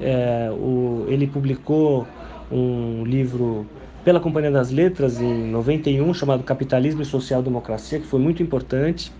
[0.00, 2.06] É, o, ele publicou
[2.50, 3.66] um livro
[4.04, 9.12] pela Companhia das Letras em 91 chamado Capitalismo e Social Democracia, que foi muito importante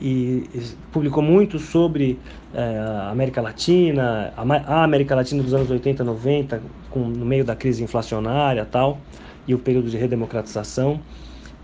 [0.00, 0.44] e
[0.92, 2.18] publicou muito sobre
[2.52, 7.44] é, a América Latina, a, América Latina dos anos 80 e 90, com, no meio
[7.44, 8.98] da crise inflacionária tal,
[9.46, 11.00] e o período de redemocratização.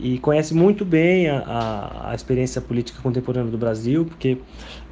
[0.01, 4.39] E conhece muito bem a, a, a experiência política contemporânea do Brasil, porque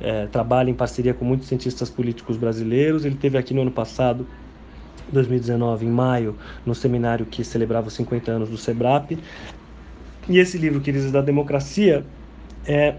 [0.00, 3.04] é, trabalha em parceria com muitos cientistas políticos brasileiros.
[3.04, 4.26] Ele teve aqui no ano passado
[5.10, 6.36] 2019, em maio,
[6.66, 9.18] no seminário que celebrava os 50 anos do SEBRAP.
[10.28, 12.04] E esse livro, Crises da Democracia,
[12.66, 12.96] é,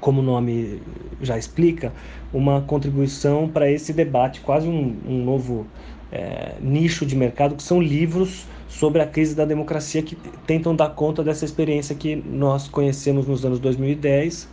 [0.00, 0.82] como o nome
[1.22, 1.90] já explica,
[2.32, 5.66] uma contribuição para esse debate, quase um, um novo
[6.12, 10.14] é, nicho de mercado, que são livros sobre a crise da democracia que
[10.46, 14.48] tentam dar conta dessa experiência que nós conhecemos nos anos 2010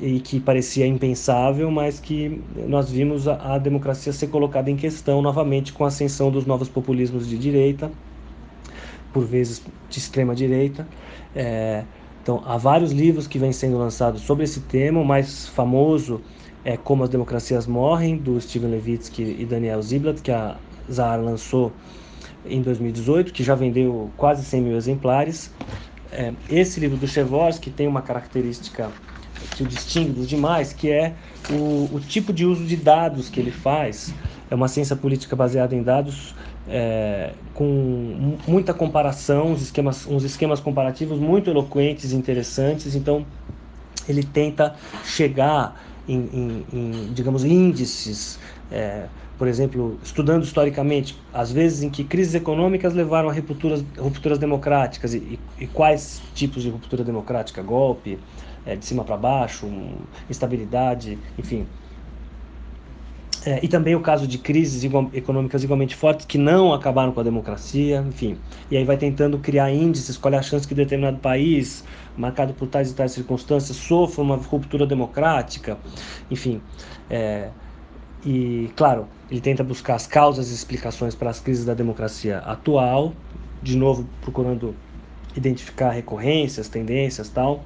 [0.00, 5.20] e que parecia impensável, mas que nós vimos a, a democracia ser colocada em questão
[5.20, 7.90] novamente com a ascensão dos novos populismos de direita,
[9.12, 10.86] por vezes de extrema direita.
[11.34, 11.84] É,
[12.22, 15.00] então, há vários livros que vêm sendo lançados sobre esse tema.
[15.00, 16.20] O mais famoso
[16.64, 20.56] é Como as Democracias Morrem, do Steven Levitsky e Daniel Ziblatt, que a
[20.90, 21.72] Zahar lançou
[22.48, 25.50] em 2018, que já vendeu quase 100 mil exemplares.
[26.10, 28.90] É, esse livro do Chevorsky tem uma característica
[29.56, 31.14] que o distingue dos demais, que é
[31.50, 34.14] o, o tipo de uso de dados que ele faz.
[34.50, 36.34] É uma ciência política baseada em dados
[36.68, 42.94] é, com muita comparação, uns esquemas, uns esquemas comparativos muito eloquentes e interessantes.
[42.94, 43.24] Então,
[44.08, 44.74] ele tenta
[45.04, 48.38] chegar em, em, em digamos, índices.
[48.70, 49.06] É,
[49.38, 55.12] por exemplo, estudando historicamente, as vezes em que crises econômicas levaram a rupturas, rupturas democráticas
[55.14, 58.18] e, e, quais tipos de ruptura democrática, golpe,
[58.64, 59.96] é, de cima para baixo, um,
[60.30, 61.66] instabilidade, enfim.
[63.44, 67.20] É, e também o caso de crises igual, econômicas igualmente fortes que não acabaram com
[67.20, 68.38] a democracia, enfim.
[68.70, 71.84] E aí vai tentando criar índices, qual é a chance que determinado país,
[72.16, 75.78] marcado por tais e tais circunstâncias, sofra uma ruptura democrática,
[76.30, 76.60] enfim.
[77.08, 77.50] É,
[78.26, 83.12] e, claro, ele tenta buscar as causas e explicações para as crises da democracia atual,
[83.62, 84.74] de novo procurando
[85.36, 87.62] identificar recorrências, tendências tal,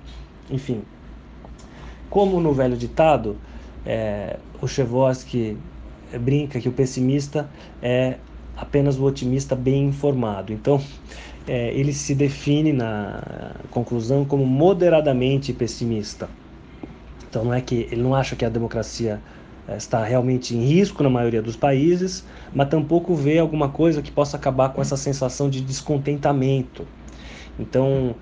[0.50, 0.82] enfim.
[2.10, 3.38] Como no velho ditado,
[3.86, 5.56] é, o Chevorsky
[6.20, 7.48] brinca que o pessimista
[7.80, 8.18] é
[8.54, 10.52] apenas o otimista bem informado.
[10.52, 10.78] Então,
[11.48, 16.28] é, ele se define na conclusão como moderadamente pessimista.
[17.30, 19.22] Então, não é que ele não acha que a democracia
[19.68, 24.36] está realmente em risco na maioria dos países, mas tampouco vê alguma coisa que possa
[24.36, 26.86] acabar com essa sensação de descontentamento.
[27.58, 28.14] Então,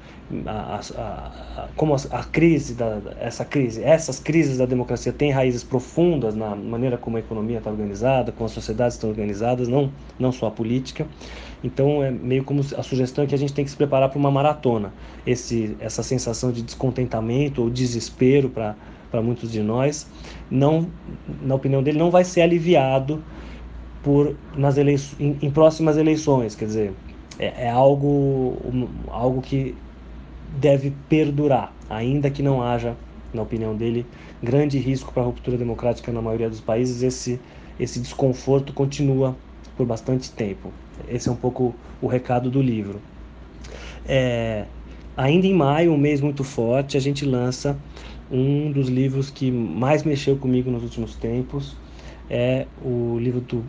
[0.47, 5.63] a, a, a, como a, crise da, essa crise, essas crises da democracia têm raízes
[5.63, 10.33] profundas na maneira como a economia está organizada, como as sociedades estão organizadas, não não
[10.33, 11.07] só a política.
[11.63, 14.19] Então, é meio como a sugestão é que a gente tem que se preparar para
[14.19, 14.93] uma maratona.
[15.27, 18.75] Esse essa sensação de descontentamento ou desespero para
[19.11, 20.07] para muitos de nós,
[20.51, 20.89] não,
[21.43, 23.23] na opinião dele, não vai ser aliviado
[24.03, 26.55] por nas eleições, em, em próximas eleições.
[26.55, 26.93] Quer dizer,
[27.39, 28.57] é, é algo,
[29.09, 29.75] algo que
[30.59, 32.97] deve perdurar, ainda que não haja,
[33.33, 34.07] na opinião dele,
[34.43, 37.03] grande risco para a ruptura democrática na maioria dos países.
[37.03, 37.41] Esse,
[37.79, 39.37] esse desconforto continua
[39.77, 40.73] por bastante tempo.
[41.09, 43.01] Esse é um pouco o recado do livro.
[44.07, 44.65] É,
[45.17, 47.79] ainda em maio, um mês muito forte, a gente lança
[48.31, 51.77] um dos livros que mais mexeu comigo nos últimos tempos
[52.31, 53.65] é o livro do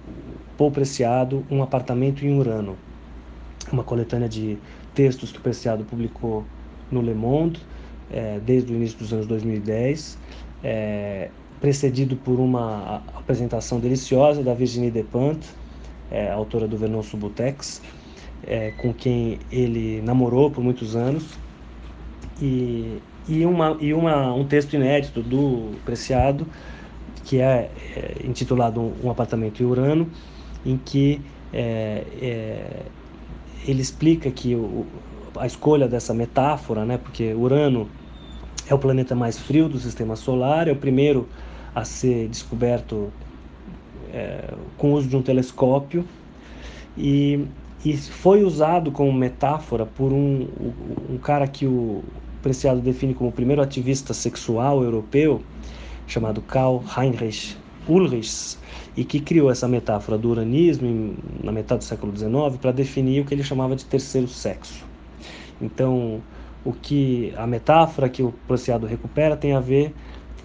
[0.58, 2.78] Paul Preciado, Um Apartamento em Urano.
[3.72, 4.58] Uma coletânea de
[4.94, 6.44] textos que o Preciado publicou
[6.92, 7.62] no Le Monde
[8.12, 10.18] é, desde o início dos anos 2010,
[10.64, 11.30] é,
[11.62, 15.54] precedido por uma apresentação deliciosa da Virginie Despentes,
[16.12, 17.82] é, autora do Vernon Subutex,
[18.46, 21.26] é, com quem ele namorou por muitos anos.
[22.42, 26.48] E e, uma, e uma, um texto inédito do Preciado,
[27.26, 30.10] que é, é intitulado Um Apartamento em Urano,
[30.66, 31.22] em que
[31.54, 32.82] é, é,
[33.68, 34.86] ele explica que o,
[35.38, 37.90] a escolha dessa metáfora, né, porque Urano
[38.68, 41.28] é o planeta mais frio do sistema solar, é o primeiro
[41.74, 43.12] a ser descoberto
[44.12, 46.06] é, com o uso de um telescópio,
[46.98, 47.46] e,
[47.86, 50.48] e foi usado como metáfora por um,
[51.10, 52.04] um cara que o,
[52.42, 55.42] Preciado define como o primeiro ativista sexual europeu,
[56.08, 58.58] chamado Karl Heinrich Ulrich,
[58.96, 63.26] e que criou essa metáfora do uranismo na metade do século XIX para definir o
[63.26, 64.86] que ele chamava de terceiro sexo.
[65.62, 66.22] Então,
[66.64, 69.94] o que a metáfora que o Preciado recupera tem a ver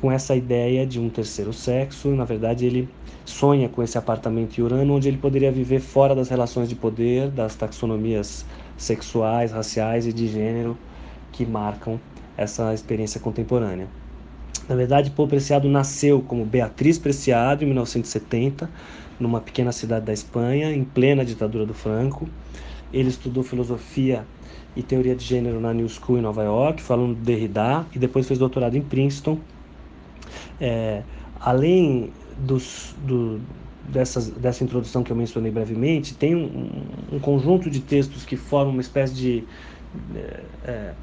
[0.01, 2.09] com essa ideia de um terceiro sexo.
[2.09, 2.89] Na verdade, ele
[3.25, 7.31] sonha com esse apartamento em Urano, onde ele poderia viver fora das relações de poder,
[7.31, 8.45] das taxonomias
[8.77, 10.77] sexuais, raciais e de gênero
[11.35, 12.01] que marcam
[12.37, 13.89] essa experiência contemporânea.
[14.69, 18.71] Na verdade, Paul Preciado nasceu como Beatriz Preciado em 1970,
[19.19, 22.29] numa pequena cidade da Espanha, em plena ditadura do Franco.
[22.93, 24.25] Ele estudou filosofia
[24.77, 28.27] e Teoria de Gênero na New School em Nova York, falando do Derrida, e depois
[28.27, 29.39] fez doutorado em Princeton.
[30.61, 31.03] É,
[31.41, 33.41] além dos, do,
[33.89, 36.71] dessas, dessa introdução que eu mencionei brevemente, tem um,
[37.13, 39.45] um conjunto de textos que formam uma espécie de,
[40.15, 40.95] é, é,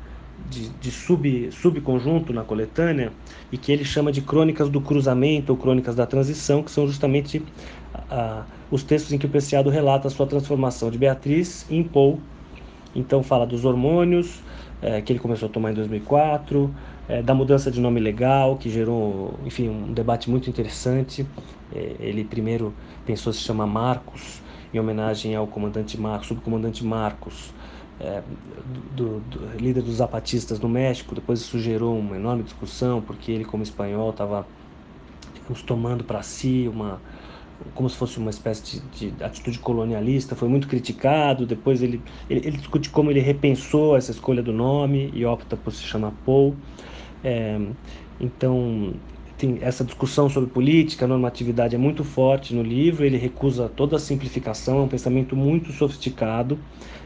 [0.52, 3.12] de, de sub, subconjunto na coletânea
[3.52, 7.42] e que ele chama de Crônicas do Cruzamento ou Crônicas da Transição, que são justamente
[8.70, 12.20] os textos em que o Preciado relata a sua transformação de Beatriz em Paul.
[12.94, 14.42] Então fala dos hormônios,
[14.82, 16.74] é, que ele começou a tomar em 2004,
[17.08, 21.26] é, da mudança de nome legal, que gerou, enfim, um debate muito interessante.
[21.74, 22.74] É, ele primeiro
[23.06, 24.42] pensou se chamar Marcos,
[24.74, 27.54] em homenagem ao comandante Marcos, subcomandante Marcos,
[28.02, 28.24] é,
[28.96, 31.14] do, do, líder dos zapatistas no México.
[31.16, 34.46] Depois isso gerou uma enorme discussão, porque ele, como espanhol, estava
[35.66, 37.02] tomando para si uma
[37.76, 41.46] como se fosse uma espécie de, de, atitude colonialista, foi muito criticado.
[41.46, 45.72] Depois ele, ele, ele, discute como ele repensou essa escolha do nome e opta por
[45.72, 46.56] se chamar Paul.
[47.24, 47.60] É,
[48.20, 48.94] então,
[49.42, 53.04] tem essa discussão sobre política, normatividade é muito forte no livro.
[53.04, 56.60] Ele recusa toda a simplificação, é um pensamento muito sofisticado.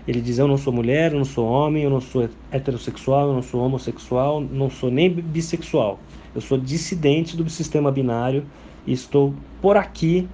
[0.05, 3.33] Ele diz: Eu não sou mulher, eu não sou homem, eu não sou heterossexual, eu
[3.33, 5.97] não sou homossexual, não sou nem bissexual.
[6.35, 8.45] Eu sou dissidente do sistema binário
[8.85, 10.27] e estou por aqui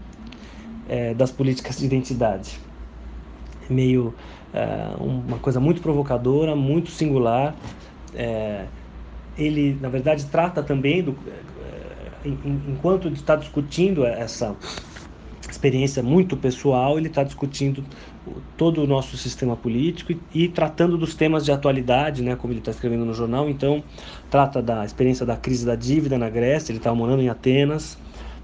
[0.90, 2.60] é, das políticas de identidade.
[3.70, 4.12] É meio
[4.52, 7.56] é, uma coisa muito provocadora, muito singular.
[8.16, 8.66] É,
[9.38, 11.52] ele, na verdade, trata também do, é,
[12.26, 14.56] enquanto está discutindo essa
[15.50, 17.84] experiência muito pessoal, ele está discutindo
[18.58, 22.60] todo o nosso sistema político e, e, tratando dos temas de atualidade, né, como ele
[22.60, 23.50] está escrevendo no jornal.
[23.50, 23.84] Então,
[24.30, 27.98] trata da experiência da crise da dívida na Grécia, ele estava morando em Atenas,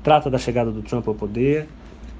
[0.03, 1.67] trata da chegada do Trump ao poder,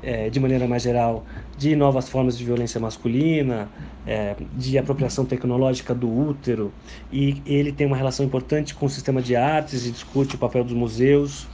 [0.01, 1.25] é, de maneira mais geral,
[1.57, 3.69] de novas formas de violência masculina,
[4.05, 6.71] é, de apropriação tecnológica do útero,
[7.11, 10.63] e ele tem uma relação importante com o sistema de artes e discute o papel
[10.63, 11.47] dos museus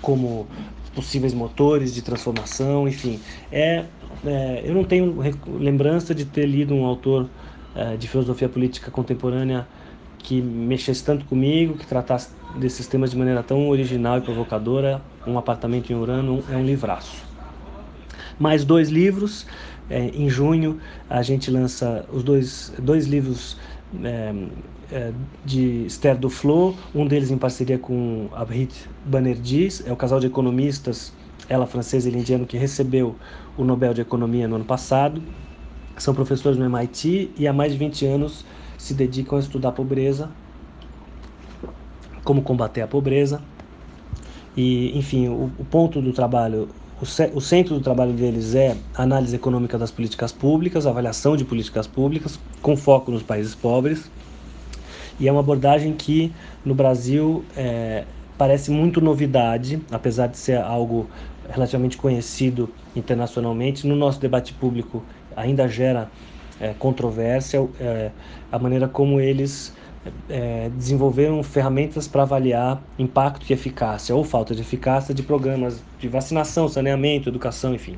[0.00, 0.46] como
[0.94, 3.18] possíveis motores de transformação, enfim.
[3.50, 3.84] É,
[4.24, 5.16] é eu não tenho
[5.58, 7.28] lembrança de ter lido um autor
[7.74, 9.66] é, de filosofia política contemporânea
[10.18, 15.02] que mexesse tanto comigo, que tratasse desses temas de maneira tão original e provocadora.
[15.26, 17.23] Um apartamento em Urano é um livraço
[18.38, 19.46] mais dois livros.
[19.90, 20.80] É, em junho
[21.10, 23.58] a gente lança os dois, dois livros
[24.02, 24.34] é,
[24.90, 25.12] é,
[25.44, 31.12] de Esther Duflo, um deles em parceria com Abhit Banerjee, é o casal de economistas,
[31.48, 33.14] ela francesa e ele indiano, que recebeu
[33.56, 35.22] o Nobel de Economia no ano passado.
[35.96, 38.44] São professores no MIT e há mais de 20 anos
[38.76, 40.30] se dedicam a estudar a pobreza,
[42.24, 43.40] como combater a pobreza.
[44.56, 46.68] E, enfim, o, o ponto do trabalho
[47.00, 52.38] o, centro do trabalho deles é análise econômica das políticas públicas, avaliação de políticas públicas,
[52.62, 54.10] com foco nos países pobres.
[55.18, 56.32] E é uma abordagem que
[56.64, 58.04] no Brasil é,
[58.38, 61.08] parece muito novidade, apesar de ser algo
[61.48, 63.86] relativamente conhecido internacionalmente.
[63.86, 65.02] No nosso debate público
[65.36, 66.08] ainda gera
[66.60, 68.10] é, controvérsia é,
[68.50, 69.72] a maneira como eles
[70.28, 76.08] é, desenvolveram ferramentas para avaliar impacto e eficácia ou falta de eficácia de programas de
[76.08, 77.96] vacinação, saneamento, educação, enfim.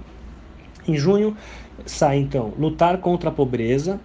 [0.86, 1.36] Em junho
[1.84, 4.00] sai então Lutar contra a Pobreza,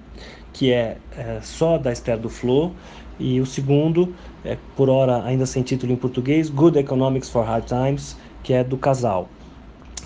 [0.54, 2.74] que é, é só da Esther do Flo,
[3.20, 7.66] e o segundo, é, por hora ainda sem título em português, Good Economics for Hard
[7.66, 9.30] Times, que é do casal.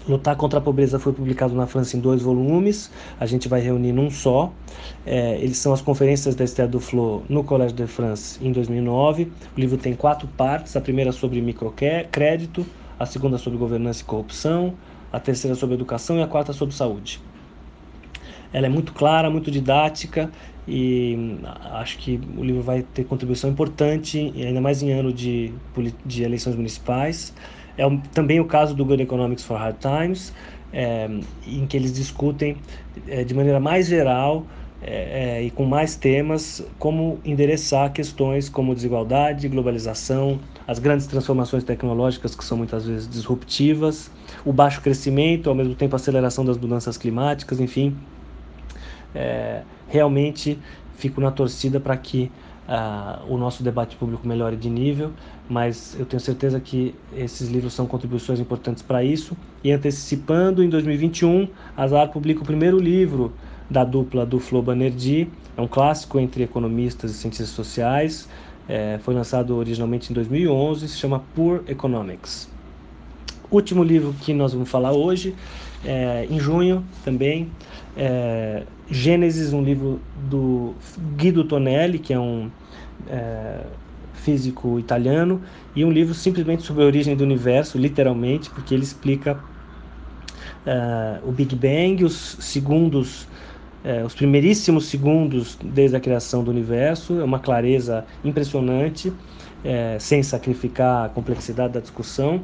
[0.08, 3.92] Lutar contra a Pobreza foi publicado na França em dois volumes, a gente vai reunir
[3.92, 4.54] num só.
[5.04, 9.32] É, eles são as conferências da Esther Duflo no Collège de France em 2009.
[9.58, 12.66] O livro tem quatro partes: a primeira sobre microcrédito,
[13.00, 14.76] a segunda sobre governança e corrupção,
[15.12, 17.20] a terceira sobre educação e a quarta sobre saúde.
[18.54, 20.32] Ela é muito clara, muito didática
[20.68, 21.40] e hum,
[21.74, 25.52] acho que o livro vai ter contribuição importante, ainda mais em ano de,
[26.06, 27.34] de eleições municipais.
[27.78, 30.34] É também o caso do Good Economics for Hard Times,
[30.72, 31.10] é,
[31.46, 32.58] em que eles discutem
[33.08, 34.46] é, de maneira mais geral
[34.82, 42.36] é, e com mais temas como endereçar questões como desigualdade, globalização, as grandes transformações tecnológicas
[42.36, 44.12] que são muitas vezes disruptivas,
[44.44, 47.96] o baixo crescimento, ao mesmo tempo a aceleração das mudanças climáticas, enfim.
[49.88, 50.60] Realmente
[50.98, 52.32] fico na torcida para que
[52.68, 55.12] uh, o nosso debate público melhore de nível,
[55.50, 59.36] mas eu tenho certeza que esses livros são contribuições importantes para isso.
[59.64, 63.34] E antecipando, em 2021, a Azar publica o primeiro livro
[63.70, 68.28] da dupla do Flo Banerjee, é um clássico entre economistas e cientistas sociais,
[68.68, 72.50] é, foi lançado originalmente em 2011, se chama Poor Economics.
[73.50, 75.36] último livro que nós vamos falar hoje,
[75.84, 77.50] é, em junho também,
[77.98, 80.00] é, Gênesis, um livro
[80.30, 80.74] do
[81.16, 82.50] Guido Tonelli, que é um
[83.10, 83.62] é,
[84.14, 85.42] físico italiano,
[85.76, 89.40] e um livro simplesmente sobre a origem do universo, literalmente, porque ele explica
[90.66, 93.28] é, o Big Bang, os segundos,
[93.84, 99.14] é, os primeiríssimos segundos desde a criação do universo, é uma clareza impressionante,
[99.64, 102.42] é, sem sacrificar a complexidade da discussão.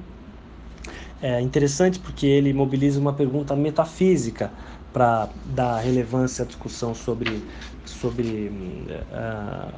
[1.22, 4.52] É interessante porque ele mobiliza uma pergunta metafísica
[4.94, 7.44] para dar relevância à discussão sobre,
[7.86, 8.52] sobre
[9.12, 9.74] uh,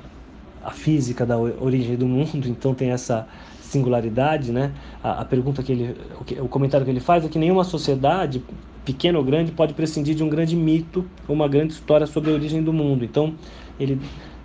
[0.64, 3.28] a física da origem do mundo, então tem essa
[3.62, 4.72] singularidade, né?
[5.04, 7.64] A, a pergunta que ele, o, que, o, comentário que ele faz é que nenhuma
[7.64, 8.44] sociedade,
[8.86, 12.34] pequena ou grande, pode prescindir de um grande mito ou uma grande história sobre a
[12.34, 13.04] origem do mundo.
[13.04, 13.34] Então,
[13.80, 14.00] ele,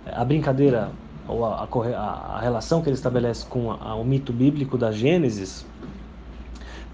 [0.05, 0.91] a brincadeira
[1.27, 5.65] ou a, a, a relação que ele estabelece com o mito bíblico da Gênesis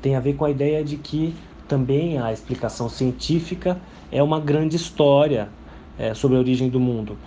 [0.01, 1.33] tem a ver com a ideia de que
[1.67, 3.79] também a explicação científica
[4.11, 5.49] é uma grande história
[5.97, 7.17] é, sobre a origem do mundo.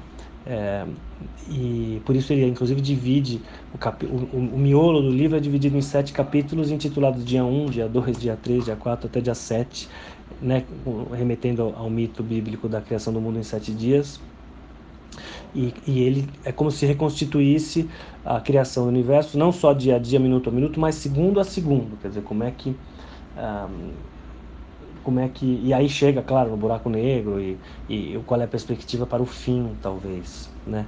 [0.46, 0.86] É,
[1.50, 3.42] e por isso ele, inclusive, divide
[3.74, 4.04] o, cap...
[4.06, 7.88] o, o, o, miolo do livro é dividido em sete capítulos, intitulados dia 1, dia
[7.88, 9.88] 2, dia 3, dia 4 até dia 7,
[10.40, 10.64] né,
[11.12, 14.20] remetendo ao, mito bíblico da criação do mundo em sete dias.
[15.54, 17.88] E, e, ele é como se reconstituísse
[18.24, 21.44] a criação do universo, não só dia a dia, minuto a minuto, mas segundo a
[21.44, 21.98] segundo.
[22.00, 22.76] Quer dizer, como é que.
[23.36, 23.90] Um,
[25.02, 27.58] como é que e aí chega claro no buraco negro e,
[27.88, 30.86] e qual é a perspectiva para o fim talvez né?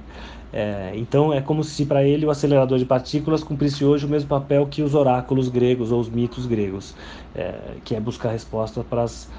[0.53, 4.27] É, então é como se para ele o acelerador de partículas cumprisse hoje o mesmo
[4.27, 6.93] papel que os oráculos gregos ou os mitos gregos
[7.33, 9.29] é, que é buscar resposta para as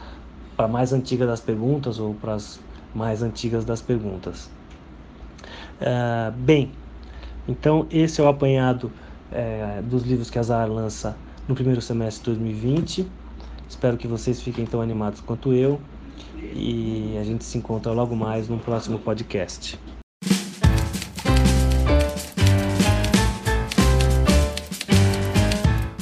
[0.57, 2.61] para mais antigas das perguntas ou para as
[2.94, 4.51] mais antigas das perguntas.
[5.81, 6.73] É, bem
[7.47, 8.90] então esse é o apanhado
[9.31, 11.16] é, dos livros que a Zahar lança
[11.47, 13.22] no primeiro semestre de 2020
[13.73, 15.81] Espero que vocês fiquem tão animados quanto eu
[16.55, 19.81] e a gente se encontra logo mais no próximo podcast.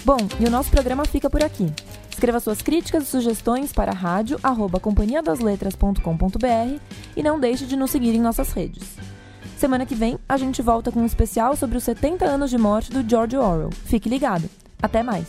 [0.04, 1.72] Bom, e o nosso programa fica por aqui.
[2.10, 6.80] Escreva suas críticas e sugestões para rádio@companhiadasletras.com.br
[7.16, 8.96] e não deixe de nos seguir em nossas redes.
[9.56, 12.90] Semana que vem a gente volta com um especial sobre os 70 anos de morte
[12.90, 13.70] do George Orwell.
[13.70, 14.50] Fique ligado.
[14.82, 15.28] Até mais.